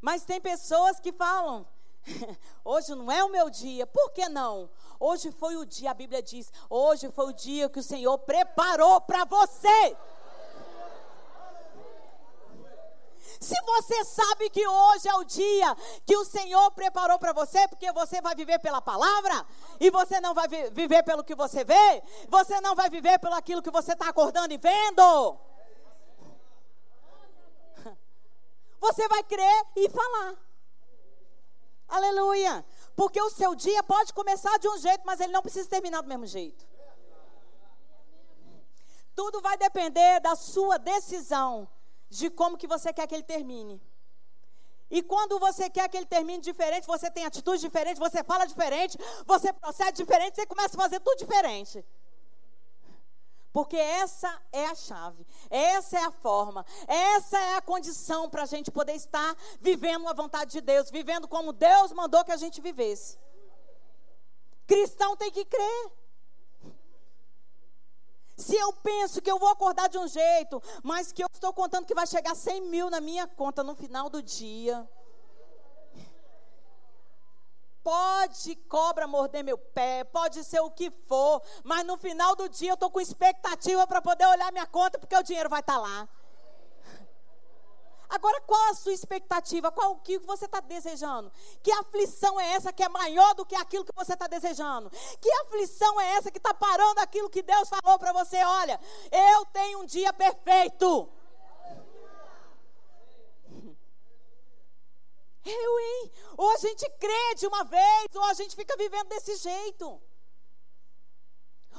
[0.00, 1.66] Mas tem pessoas que falam:
[2.64, 3.86] Hoje não é o meu dia.
[3.86, 4.68] Por que não?
[4.98, 9.00] Hoje foi o dia, a Bíblia diz, hoje foi o dia que o Senhor preparou
[9.00, 9.96] para você.
[13.40, 15.76] Se você sabe que hoje é o dia
[16.06, 19.44] que o Senhor preparou para você, porque você vai viver pela palavra,
[19.80, 23.60] e você não vai viver pelo que você vê, você não vai viver pelo aquilo
[23.60, 25.36] que você está acordando e vendo.
[28.80, 30.51] Você vai crer e falar.
[31.92, 32.64] Aleluia.
[32.96, 36.08] Porque o seu dia pode começar de um jeito, mas ele não precisa terminar do
[36.08, 36.66] mesmo jeito.
[39.14, 41.68] Tudo vai depender da sua decisão
[42.08, 43.78] de como que você quer que ele termine.
[44.90, 48.96] E quando você quer que ele termine diferente, você tem atitude diferente, você fala diferente,
[49.26, 51.84] você procede diferente, você começa a fazer tudo diferente.
[53.52, 58.46] Porque essa é a chave, essa é a forma, essa é a condição para a
[58.46, 62.62] gente poder estar vivendo a vontade de Deus, vivendo como Deus mandou que a gente
[62.62, 63.18] vivesse.
[64.66, 65.92] Cristão tem que crer.
[68.38, 71.86] Se eu penso que eu vou acordar de um jeito, mas que eu estou contando
[71.86, 74.88] que vai chegar 100 mil na minha conta no final do dia.
[77.82, 82.70] Pode cobra morder meu pé, pode ser o que for, mas no final do dia
[82.70, 85.80] eu estou com expectativa para poder olhar minha conta, porque o dinheiro vai estar tá
[85.80, 86.08] lá.
[88.12, 89.72] Agora, qual a sua expectativa?
[89.72, 91.32] Qual o que você está desejando?
[91.62, 94.90] Que aflição é essa que é maior do que aquilo que você está desejando?
[95.18, 98.36] Que aflição é essa que está parando aquilo que Deus falou para você?
[98.44, 98.78] Olha,
[99.10, 101.08] eu tenho um dia perfeito.
[105.44, 106.12] Eu, hein?
[106.36, 110.00] Ou a gente crê de uma vez, ou a gente fica vivendo desse jeito.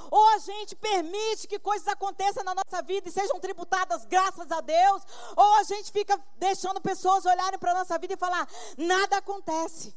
[0.10, 4.60] Ou a gente permite que coisas aconteçam na nossa vida e sejam tributadas graças a
[4.60, 5.04] Deus,
[5.36, 8.48] ou a gente fica deixando pessoas olharem para a nossa vida e falar:
[8.78, 9.96] nada acontece.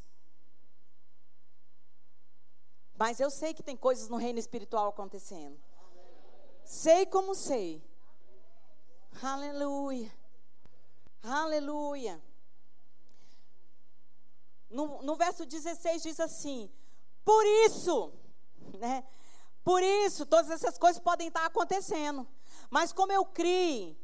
[2.98, 5.58] Mas eu sei que tem coisas no reino espiritual acontecendo.
[6.64, 7.82] Sei como sei.
[9.22, 10.12] Aleluia.
[11.22, 12.22] Aleluia.
[14.70, 16.70] No, no verso 16 diz assim:
[17.24, 18.12] Por isso,
[18.78, 19.04] né?
[19.64, 22.26] Por isso, todas essas coisas podem estar acontecendo.
[22.70, 23.98] Mas como eu criei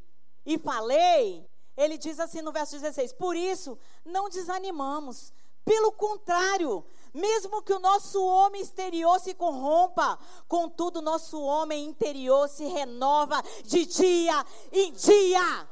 [0.45, 5.33] e falei, ele diz assim no verso 16: Por isso, não desanimamos.
[5.65, 6.85] Pelo contrário,
[7.15, 13.87] mesmo que o nosso homem exterior se corrompa, contudo, nosso homem interior se renova de
[13.87, 15.69] dia em dia.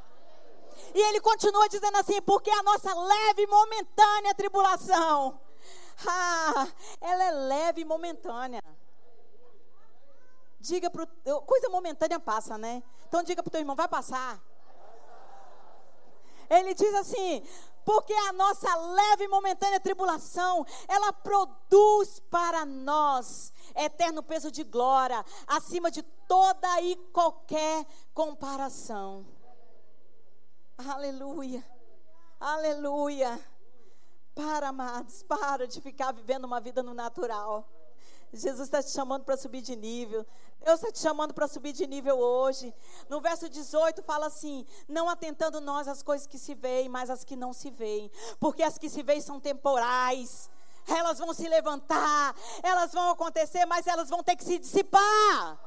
[0.94, 5.40] E ele continua dizendo assim: porque a nossa leve e momentânea tribulação,
[6.06, 6.68] ah,
[7.00, 8.62] ela é leve e momentânea.
[10.58, 11.06] Diga para
[11.46, 12.82] coisa momentânea passa, né?
[13.06, 14.40] Então diga para o teu irmão, vai passar.
[16.50, 17.42] Ele diz assim:
[17.84, 25.24] porque a nossa leve e momentânea tribulação, ela produz para nós eterno peso de glória,
[25.46, 29.39] acima de toda e qualquer comparação.
[30.88, 31.64] Aleluia.
[32.38, 33.38] Aleluia.
[34.34, 37.68] Para, amados, para de ficar vivendo uma vida no natural.
[38.32, 40.24] Jesus está te chamando para subir de nível.
[40.60, 42.72] Deus está te chamando para subir de nível hoje.
[43.08, 47.24] No verso 18 fala assim: Não atentando nós às coisas que se veem, mas às
[47.24, 48.10] que não se veem.
[48.38, 50.48] Porque as que se veem são temporais.
[50.86, 55.58] Elas vão se levantar, elas vão acontecer, mas elas vão ter que se dissipar.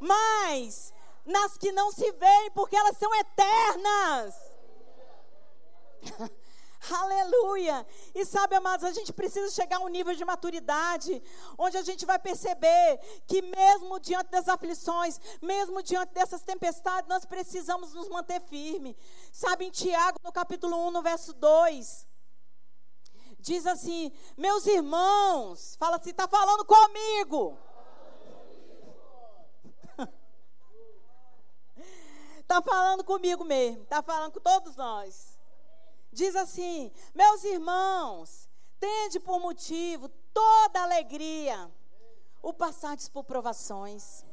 [0.00, 0.92] Mas
[1.24, 4.34] nas que não se veem, porque elas são eternas.
[6.90, 7.86] Aleluia!
[8.14, 11.22] E sabe, amados, a gente precisa chegar a um nível de maturidade,
[11.56, 17.24] onde a gente vai perceber que, mesmo diante das aflições, mesmo diante dessas tempestades, nós
[17.24, 18.96] precisamos nos manter firmes.
[19.32, 22.06] Sabe, em Tiago, no capítulo 1, no verso 2,
[23.38, 27.58] diz assim: Meus irmãos, fala assim, está falando comigo.
[32.44, 35.34] Está falando comigo mesmo, está falando com todos nós
[36.14, 38.48] diz assim: Meus irmãos,
[38.80, 41.70] tende por motivo toda alegria
[42.40, 44.24] o passardes por provações.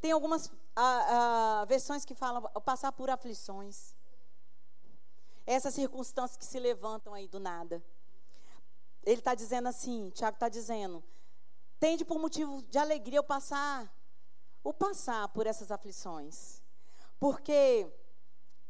[0.00, 0.50] Tem algumas
[1.66, 3.94] versões que falam passar por aflições.
[5.44, 7.82] Essas circunstâncias que se levantam aí do nada.
[9.02, 11.02] Ele está dizendo assim, Tiago está dizendo,
[11.78, 13.90] tende por motivo de alegria o passar,
[14.62, 16.62] o passar por essas aflições.
[17.18, 17.86] Porque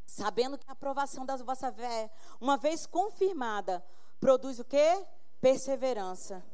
[0.06, 2.10] sabendo que a aprovação da vossa fé,
[2.40, 3.84] uma vez confirmada,
[4.18, 5.06] produz o quê?
[5.40, 6.44] Perseverança.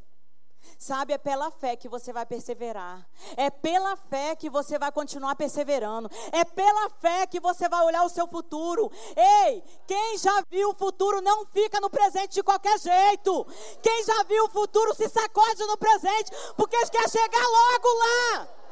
[0.78, 3.09] Sabe, é pela fé que você vai perseverar.
[3.37, 6.11] É pela fé que você vai continuar perseverando.
[6.32, 8.91] É pela fé que você vai olhar o seu futuro.
[9.16, 13.47] Ei, quem já viu o futuro não fica no presente de qualquer jeito.
[13.80, 18.65] Quem já viu o futuro se sacode no presente, porque quer chegar logo lá.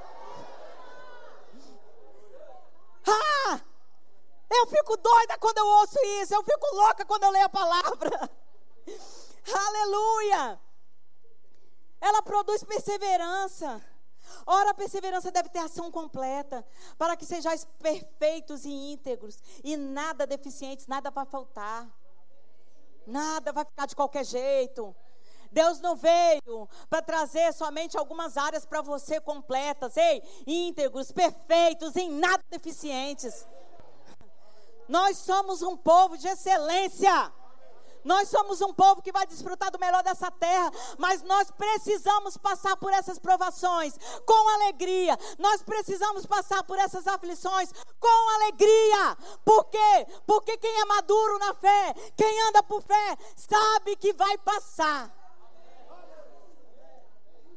[3.07, 3.61] Ah!
[4.51, 6.35] Eu fico doida quando eu ouço isso.
[6.35, 8.31] Eu fico louca quando eu leio a palavra.
[9.67, 10.61] Aleluia!
[12.01, 13.83] Ela produz perseverança.
[14.47, 16.67] Ora, a perseverança deve ter ação completa,
[16.99, 21.89] para que sejais perfeitos e íntegros, e nada deficientes, nada para faltar.
[23.07, 24.95] Nada vai ficar de qualquer jeito.
[25.55, 32.11] Deus não veio para trazer somente algumas áreas para você completas, ei, íntegros, perfeitos, em
[32.11, 33.47] nada deficientes.
[34.89, 37.33] Nós somos um povo de excelência.
[38.05, 42.77] Nós somos um povo que vai desfrutar do melhor dessa terra, mas nós precisamos passar
[42.77, 43.95] por essas provações
[44.27, 45.17] com alegria.
[45.39, 49.17] Nós precisamos passar por essas aflições com alegria.
[49.43, 50.07] Por quê?
[50.27, 55.24] Porque quem é maduro na fé, quem anda por fé, sabe que vai passar.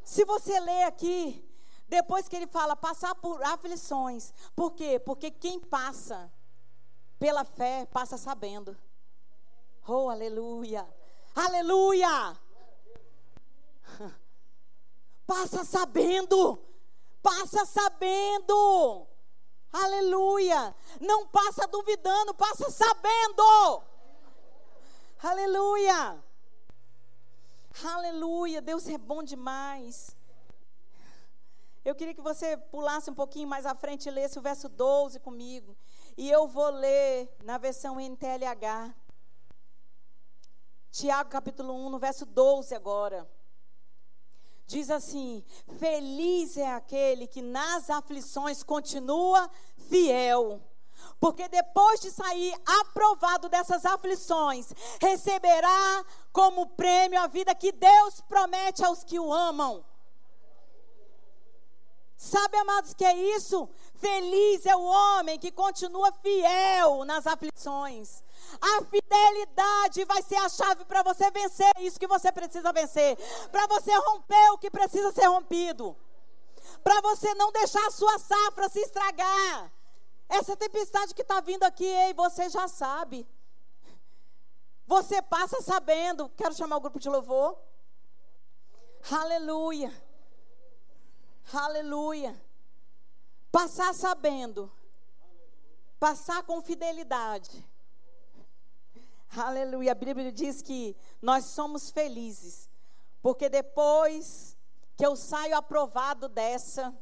[0.08, 1.46] Se você ler aqui,
[1.86, 4.98] depois que ele fala passar por aflições, por quê?
[4.98, 6.32] Porque quem passa
[7.20, 8.78] pela fé, passa sabendo.
[9.86, 10.88] Oh, aleluia!
[11.36, 12.40] Aleluia!
[15.28, 16.58] Passa sabendo.
[17.22, 19.06] Passa sabendo.
[19.74, 20.74] Aleluia!
[21.02, 23.84] Não passa duvidando, passa sabendo.
[25.22, 26.24] Aleluia!
[27.84, 28.60] Aleluia!
[28.60, 30.16] Deus é bom demais.
[31.86, 35.20] Eu queria que você pulasse um pouquinho mais à frente e lesse o verso 12
[35.20, 35.78] comigo.
[36.18, 38.94] E eu vou ler na versão NTLH.
[40.92, 43.30] Tiago capítulo 1, no verso 12 agora.
[44.66, 45.44] Diz assim:
[45.78, 49.50] Feliz é aquele que nas aflições continua
[49.88, 50.62] fiel.
[51.20, 54.68] Porque depois de sair aprovado dessas aflições,
[55.02, 59.84] receberá como prêmio a vida que Deus promete aos que o amam.
[62.18, 63.70] Sabe, amados, que é isso?
[63.96, 68.24] Feliz é o homem que continua fiel nas aflições.
[68.60, 73.16] A fidelidade vai ser a chave para você vencer isso que você precisa vencer.
[73.52, 75.96] Para você romper o que precisa ser rompido.
[76.84, 79.72] Para você não deixar a sua safra se estragar.
[80.30, 83.28] Essa tempestade que está vindo aqui, ei, você já sabe.
[84.86, 86.30] Você passa sabendo.
[86.30, 87.58] Quero chamar o grupo de louvor.
[89.12, 89.94] Aleluia.
[91.54, 92.42] Aleluia.
[93.52, 94.72] Passar sabendo.
[96.00, 97.66] Passar com fidelidade.
[99.36, 99.92] Aleluia.
[99.92, 102.70] A Bíblia diz que nós somos felizes.
[103.22, 104.58] Porque depois
[104.96, 106.94] que eu saio aprovado dessa.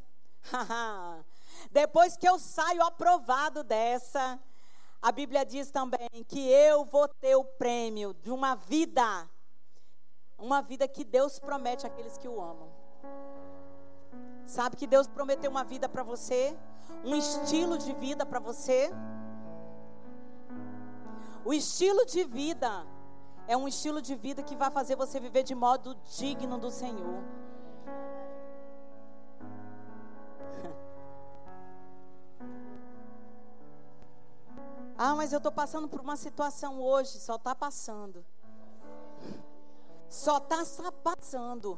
[1.71, 4.39] depois que eu saio aprovado dessa.
[5.01, 9.29] A Bíblia diz também que eu vou ter o prêmio de uma vida.
[10.37, 12.69] Uma vida que Deus promete àqueles que o amam.
[14.45, 16.57] Sabe que Deus prometeu uma vida para você,
[17.03, 18.91] um estilo de vida para você.
[21.43, 22.85] O estilo de vida
[23.47, 27.23] é um estilo de vida que vai fazer você viver de modo digno do Senhor.
[34.97, 37.19] Ah, mas eu estou passando por uma situação hoje.
[37.19, 38.25] Só está passando.
[40.09, 41.77] Só está passando.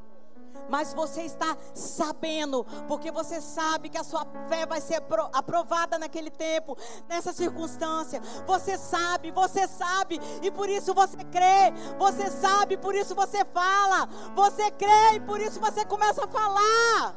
[0.69, 5.01] mas você está sabendo, porque você sabe que a sua fé vai ser
[5.33, 8.21] aprovada naquele tempo, nessa circunstância.
[8.45, 11.71] Você sabe, você sabe, e por isso você crê.
[11.97, 14.07] Você sabe, por isso você fala.
[14.35, 17.15] Você crê e por isso você começa a falar.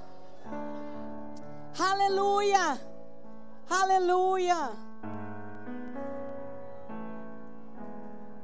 [1.79, 2.81] Aleluia!
[3.69, 4.89] Aleluia!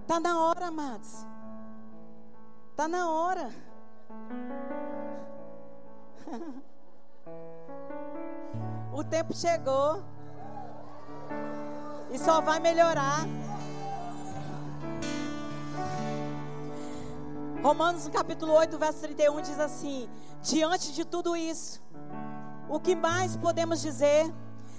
[0.07, 1.27] Está na hora, amados.
[2.71, 3.51] Está na hora.
[8.93, 10.03] O tempo chegou.
[12.11, 13.27] E só vai melhorar.
[17.63, 20.09] Romanos no capítulo 8, verso 31 diz assim:
[20.41, 21.83] Diante de tudo isso,
[22.71, 24.33] o que mais podemos dizer?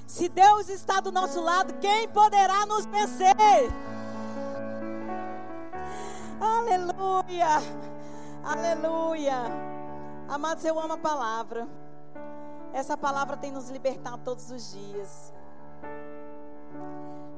[0.08, 3.36] Se Deus está do nosso lado, quem poderá nos vencer?
[6.68, 7.48] Aleluia!
[8.44, 9.36] Aleluia!
[10.28, 11.66] Amados, eu amo a palavra.
[12.74, 15.34] Essa palavra tem nos libertado todos os dias.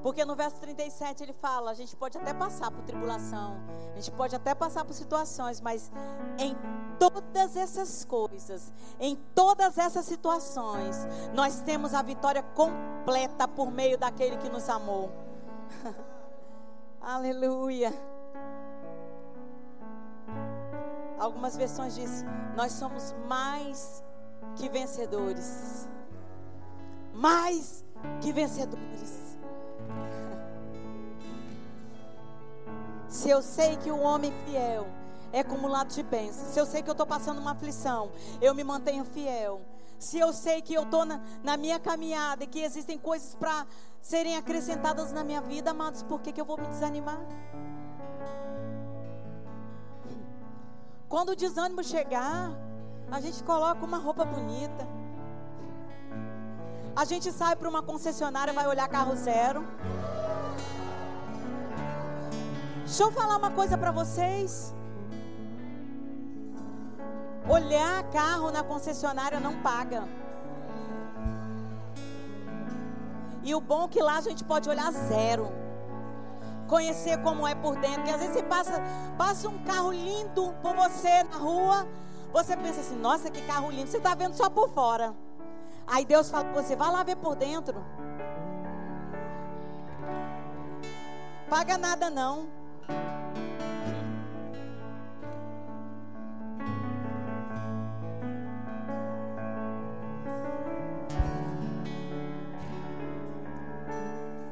[0.02, 3.56] Porque no verso 37 ele fala: a gente pode até passar por tribulação,
[3.94, 5.92] a gente pode até passar por situações, mas
[6.40, 6.58] em
[6.98, 14.38] todas essas coisas, em todas essas situações, nós temos a vitória completa por meio daquele
[14.38, 15.12] que nos amou.
[17.00, 17.94] Aleluia.
[21.20, 22.24] Algumas versões diz:
[22.56, 24.04] Nós somos mais
[24.56, 25.88] que vencedores.
[27.14, 27.84] Mais
[28.22, 29.38] que vencedores.
[33.08, 34.88] Se eu sei que o homem fiel
[35.34, 38.64] é acumulado de bênçãos, se eu sei que eu estou passando uma aflição, eu me
[38.64, 39.62] mantenho fiel.
[39.98, 43.68] Se eu sei que eu estou na, na, minha caminhada e que existem coisas para
[44.02, 47.20] serem acrescentadas na minha vida, amados, por que, que eu vou me desanimar?
[51.10, 52.52] Quando o desânimo chegar,
[53.12, 54.88] a gente coloca uma roupa bonita.
[56.96, 59.66] A gente sai para uma concessionária, vai olhar carro zero.
[62.86, 64.74] Deixa eu falar uma coisa para vocês.
[67.50, 70.04] Olhar carro na concessionária não paga.
[73.44, 75.48] E o bom é que lá a gente pode olhar zero
[76.70, 77.96] conhecer como é por dentro.
[77.96, 78.82] Porque às vezes você passa,
[79.18, 81.88] passa um carro lindo por você na rua,
[82.32, 83.88] você pensa assim, nossa, que carro lindo.
[83.90, 85.14] Você está vendo só por fora.
[85.88, 87.84] Aí Deus fala para você, vai lá ver por dentro.
[91.50, 92.48] Paga nada não.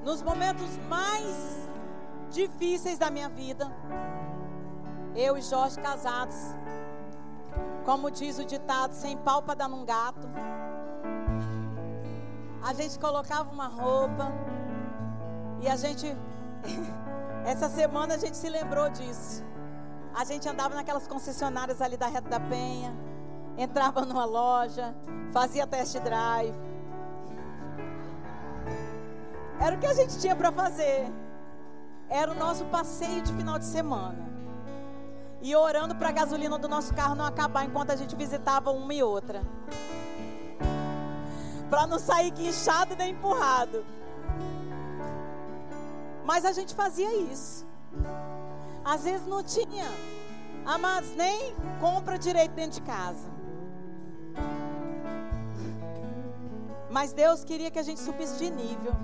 [0.03, 1.66] Nos momentos mais
[2.37, 3.65] difíceis da minha vida.
[5.15, 6.35] Eu e Jorge casados.
[7.83, 9.17] Como diz o ditado, sem
[9.57, 10.27] dar num gato.
[12.61, 14.31] A gente colocava uma roupa
[15.61, 16.15] e a gente
[17.43, 19.43] essa semana a gente se lembrou disso.
[20.13, 22.93] A gente andava naquelas concessionárias ali da Reta da Penha,
[23.57, 24.95] entrava numa loja,
[25.31, 26.53] fazia test drive.
[29.59, 31.11] Era o que a gente tinha para fazer.
[32.09, 34.25] Era o nosso passeio de final de semana.
[35.41, 38.93] E orando para a gasolina do nosso carro não acabar enquanto a gente visitava uma
[38.93, 39.41] e outra.
[41.69, 43.85] Para não sair guinchado nem empurrado.
[46.25, 47.65] Mas a gente fazia isso.
[48.83, 49.85] Às vezes não tinha,
[50.65, 53.27] amados, nem compra direito dentro de casa.
[56.89, 58.95] Mas Deus queria que a gente subisse de nível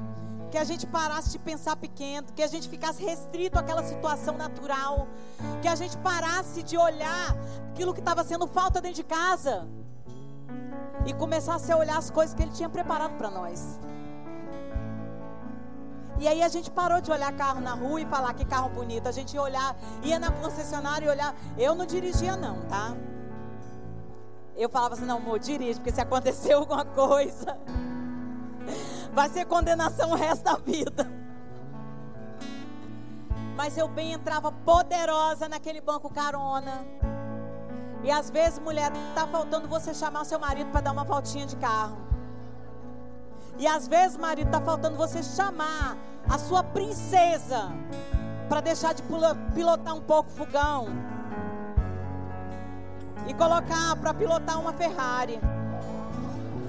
[0.53, 5.07] que a gente parasse de pensar pequeno, que a gente ficasse restrito àquela situação natural,
[5.63, 7.35] que a gente parasse de olhar
[7.71, 9.67] aquilo que estava sendo falta dentro de casa
[11.07, 13.79] e começasse a olhar as coisas que Ele tinha preparado para nós.
[16.19, 19.07] E aí a gente parou de olhar carro na rua e falar que carro bonito.
[19.07, 21.35] A gente ia olhar, ia na concessionária e olhar.
[21.57, 22.95] Eu não dirigia não, tá?
[24.55, 27.57] Eu falava assim, não, amor, dirige, porque se acontecer alguma coisa,
[29.13, 31.09] vai ser condenação o resto da vida.
[33.55, 36.85] Mas eu bem entrava poderosa naquele banco carona.
[38.03, 41.55] E às vezes, mulher, tá faltando você chamar seu marido para dar uma voltinha de
[41.55, 41.97] carro.
[43.57, 45.95] E às vezes, marido, tá faltando você chamar
[46.27, 47.71] a sua princesa
[48.49, 49.03] para deixar de
[49.53, 50.87] pilotar um pouco o fogão
[53.27, 55.39] e colocar para pilotar uma Ferrari.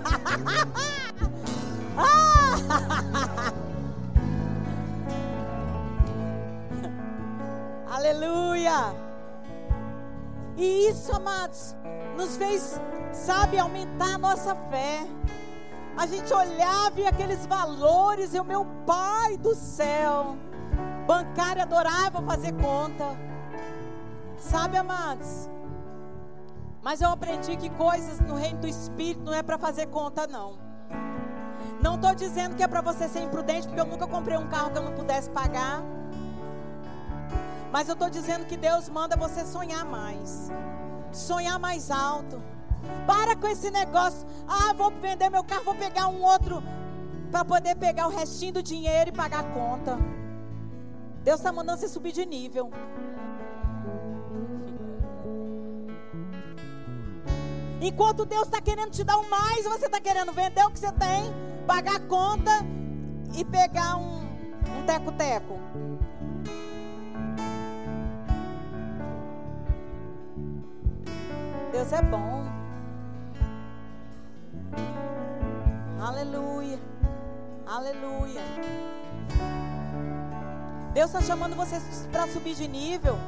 [1.97, 3.53] Ah!
[7.97, 8.95] Aleluia!
[10.57, 11.74] E isso, amados,
[12.16, 12.80] nos fez,
[13.12, 15.07] sabe, aumentar a nossa fé.
[15.97, 20.36] A gente olhava e aqueles valores, e o meu pai do céu,
[21.07, 23.16] bancário adorava fazer conta.
[24.38, 25.49] Sabe, amados?
[26.82, 30.64] Mas eu aprendi que coisas no reino do Espírito não é para fazer conta, não.
[31.85, 34.70] Não estou dizendo que é para você ser imprudente, porque eu nunca comprei um carro
[34.70, 35.82] que eu não pudesse pagar.
[37.70, 40.51] Mas eu estou dizendo que Deus manda você sonhar mais.
[41.12, 42.43] Sonhar mais alto.
[43.07, 44.26] Para com esse negócio.
[44.49, 46.62] Ah, vou vender meu carro, vou pegar um outro.
[47.30, 49.99] Para poder pegar o restinho do dinheiro e pagar a conta.
[51.22, 52.70] Deus está mandando você subir de nível.
[57.87, 60.91] Enquanto Deus está querendo te dar o mais, você está querendo vender o que você
[60.93, 61.30] tem,
[61.66, 62.51] pagar a conta
[63.37, 65.59] e pegar um, um teco-teco.
[71.72, 72.47] Deus é bom.
[76.01, 76.80] Aleluia.
[77.66, 78.41] Aleluia.
[80.95, 81.76] Deus está chamando você
[82.11, 83.18] para subir de nível.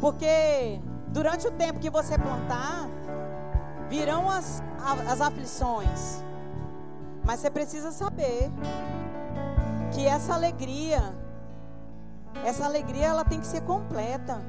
[0.00, 2.97] Porque durante o tempo que você plantar,
[3.88, 4.62] virão as,
[5.08, 6.22] as aflições.
[7.24, 8.50] Mas você precisa saber
[9.92, 11.14] que essa alegria,
[12.44, 14.40] essa alegria ela tem que ser completa.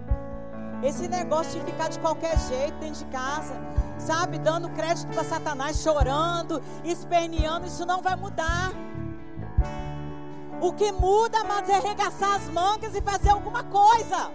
[0.82, 3.54] Esse negócio de ficar de qualquer jeito dentro de casa,
[3.98, 8.72] sabe, dando crédito para Satanás, chorando, esperneando, isso não vai mudar.
[10.62, 14.32] O que muda, mas é arregaçar as mangas e fazer alguma coisa.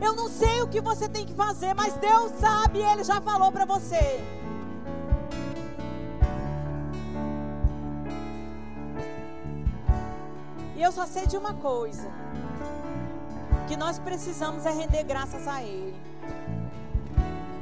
[0.00, 3.52] Eu não sei o que você tem que fazer, mas Deus sabe, Ele já falou
[3.52, 4.20] para você.
[10.74, 12.10] E eu só sei de uma coisa:
[13.68, 15.94] que nós precisamos é render graças a Ele.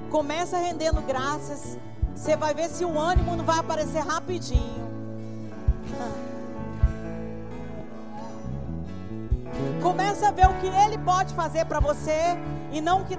[0.09, 1.77] Começa rendendo graças,
[2.15, 4.89] você vai ver se o ânimo não vai aparecer rapidinho.
[9.83, 12.37] Começa a ver o que Ele pode fazer para você
[12.73, 13.17] e não que.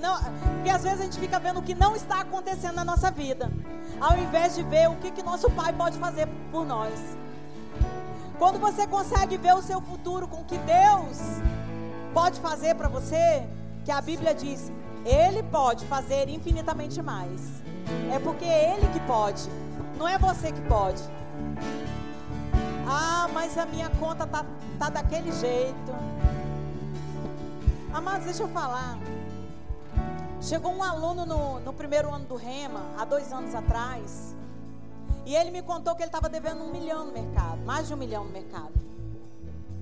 [0.00, 0.16] Não,
[0.54, 3.50] porque às vezes a gente fica vendo o que não está acontecendo na nossa vida,
[4.00, 6.98] ao invés de ver o que, que nosso Pai pode fazer por nós.
[8.38, 11.18] Quando você consegue ver o seu futuro com o que Deus
[12.12, 13.46] pode fazer para você,
[13.84, 14.72] que a Bíblia diz,
[15.04, 17.40] Ele pode fazer infinitamente mais.
[18.12, 19.48] É porque é Ele que pode,
[19.96, 21.02] não é você que pode.
[22.86, 24.44] Ah, mas a minha conta tá,
[24.78, 25.92] tá daquele jeito.
[27.92, 28.98] Amados, deixa eu falar.
[30.40, 34.34] Chegou um aluno no, no primeiro ano do Rema, há dois anos atrás,
[35.24, 37.96] e ele me contou que ele estava devendo um milhão no mercado, mais de um
[37.96, 38.72] milhão no mercado.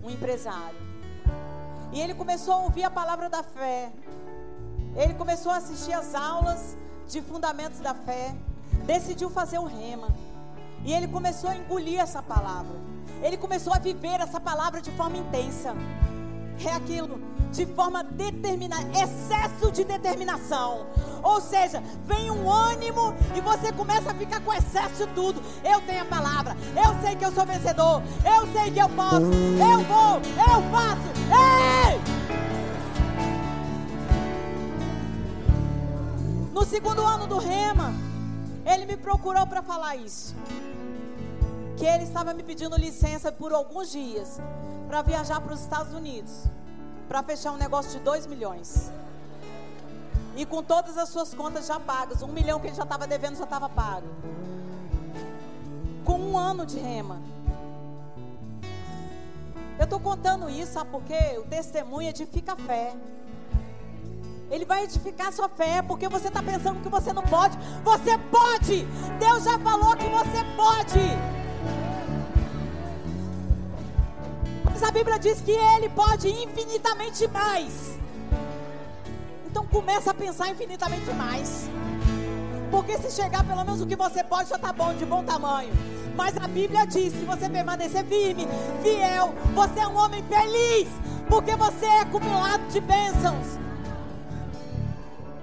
[0.05, 0.79] Um empresário.
[1.93, 3.91] E ele começou a ouvir a palavra da fé.
[4.95, 6.77] Ele começou a assistir as aulas
[7.09, 8.35] de fundamentos da fé.
[8.85, 10.09] Decidiu fazer o Rema.
[10.85, 12.77] E ele começou a engolir essa palavra.
[13.23, 15.75] Ele começou a viver essa palavra de forma intensa.
[16.65, 17.21] É aquilo,
[17.53, 20.87] de forma determinada, excesso de determinação.
[21.23, 25.43] Ou seja, vem um ânimo e você começa a ficar com excesso de tudo.
[25.65, 29.17] Eu tenho a palavra, eu sei que eu sou vencedor, eu sei que eu posso,
[29.17, 31.11] eu vou, eu faço.
[31.31, 32.01] Ei!
[36.53, 37.93] No segundo ano do Rema,
[38.67, 40.35] ele me procurou para falar isso
[41.81, 44.39] que ele estava me pedindo licença por alguns dias
[44.87, 46.45] para viajar para os Estados Unidos,
[47.09, 48.93] para fechar um negócio de 2 milhões.
[50.37, 53.39] E com todas as suas contas já pagas, um milhão que ele já estava devendo
[53.39, 54.09] já estava pago.
[56.05, 57.19] Com um ano de rema.
[59.79, 61.39] Eu estou contando isso, sabe por quê?
[61.39, 62.95] O testemunho edifica a fé.
[64.51, 67.57] Ele vai edificar a sua fé, porque você está pensando que você não pode.
[67.83, 68.85] Você pode!
[69.19, 71.40] Deus já falou que você pode!
[74.65, 77.99] Mas a Bíblia diz que Ele pode infinitamente mais.
[79.47, 81.69] Então começa a pensar infinitamente mais.
[82.71, 85.73] Porque se chegar pelo menos o que você pode, já está bom, de bom tamanho.
[86.17, 88.47] Mas a Bíblia diz: se você permanecer firme,
[88.83, 90.89] fiel, você é um homem feliz,
[91.29, 93.59] porque você é acumulado de bênçãos.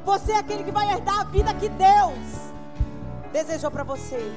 [0.05, 2.53] Você é aquele que vai herdar a vida que Deus
[3.33, 4.31] desejou para você.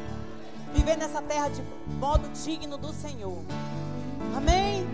[0.75, 1.63] Viver nessa terra de
[1.99, 3.39] modo digno do Senhor.
[4.37, 4.87] Amém?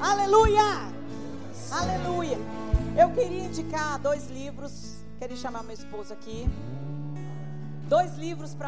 [0.00, 0.92] Aleluia!
[1.70, 2.38] Aleluia!
[2.96, 4.96] Eu queria indicar dois livros.
[5.18, 6.48] Queria chamar meu esposo aqui.
[7.88, 8.60] Dois livros para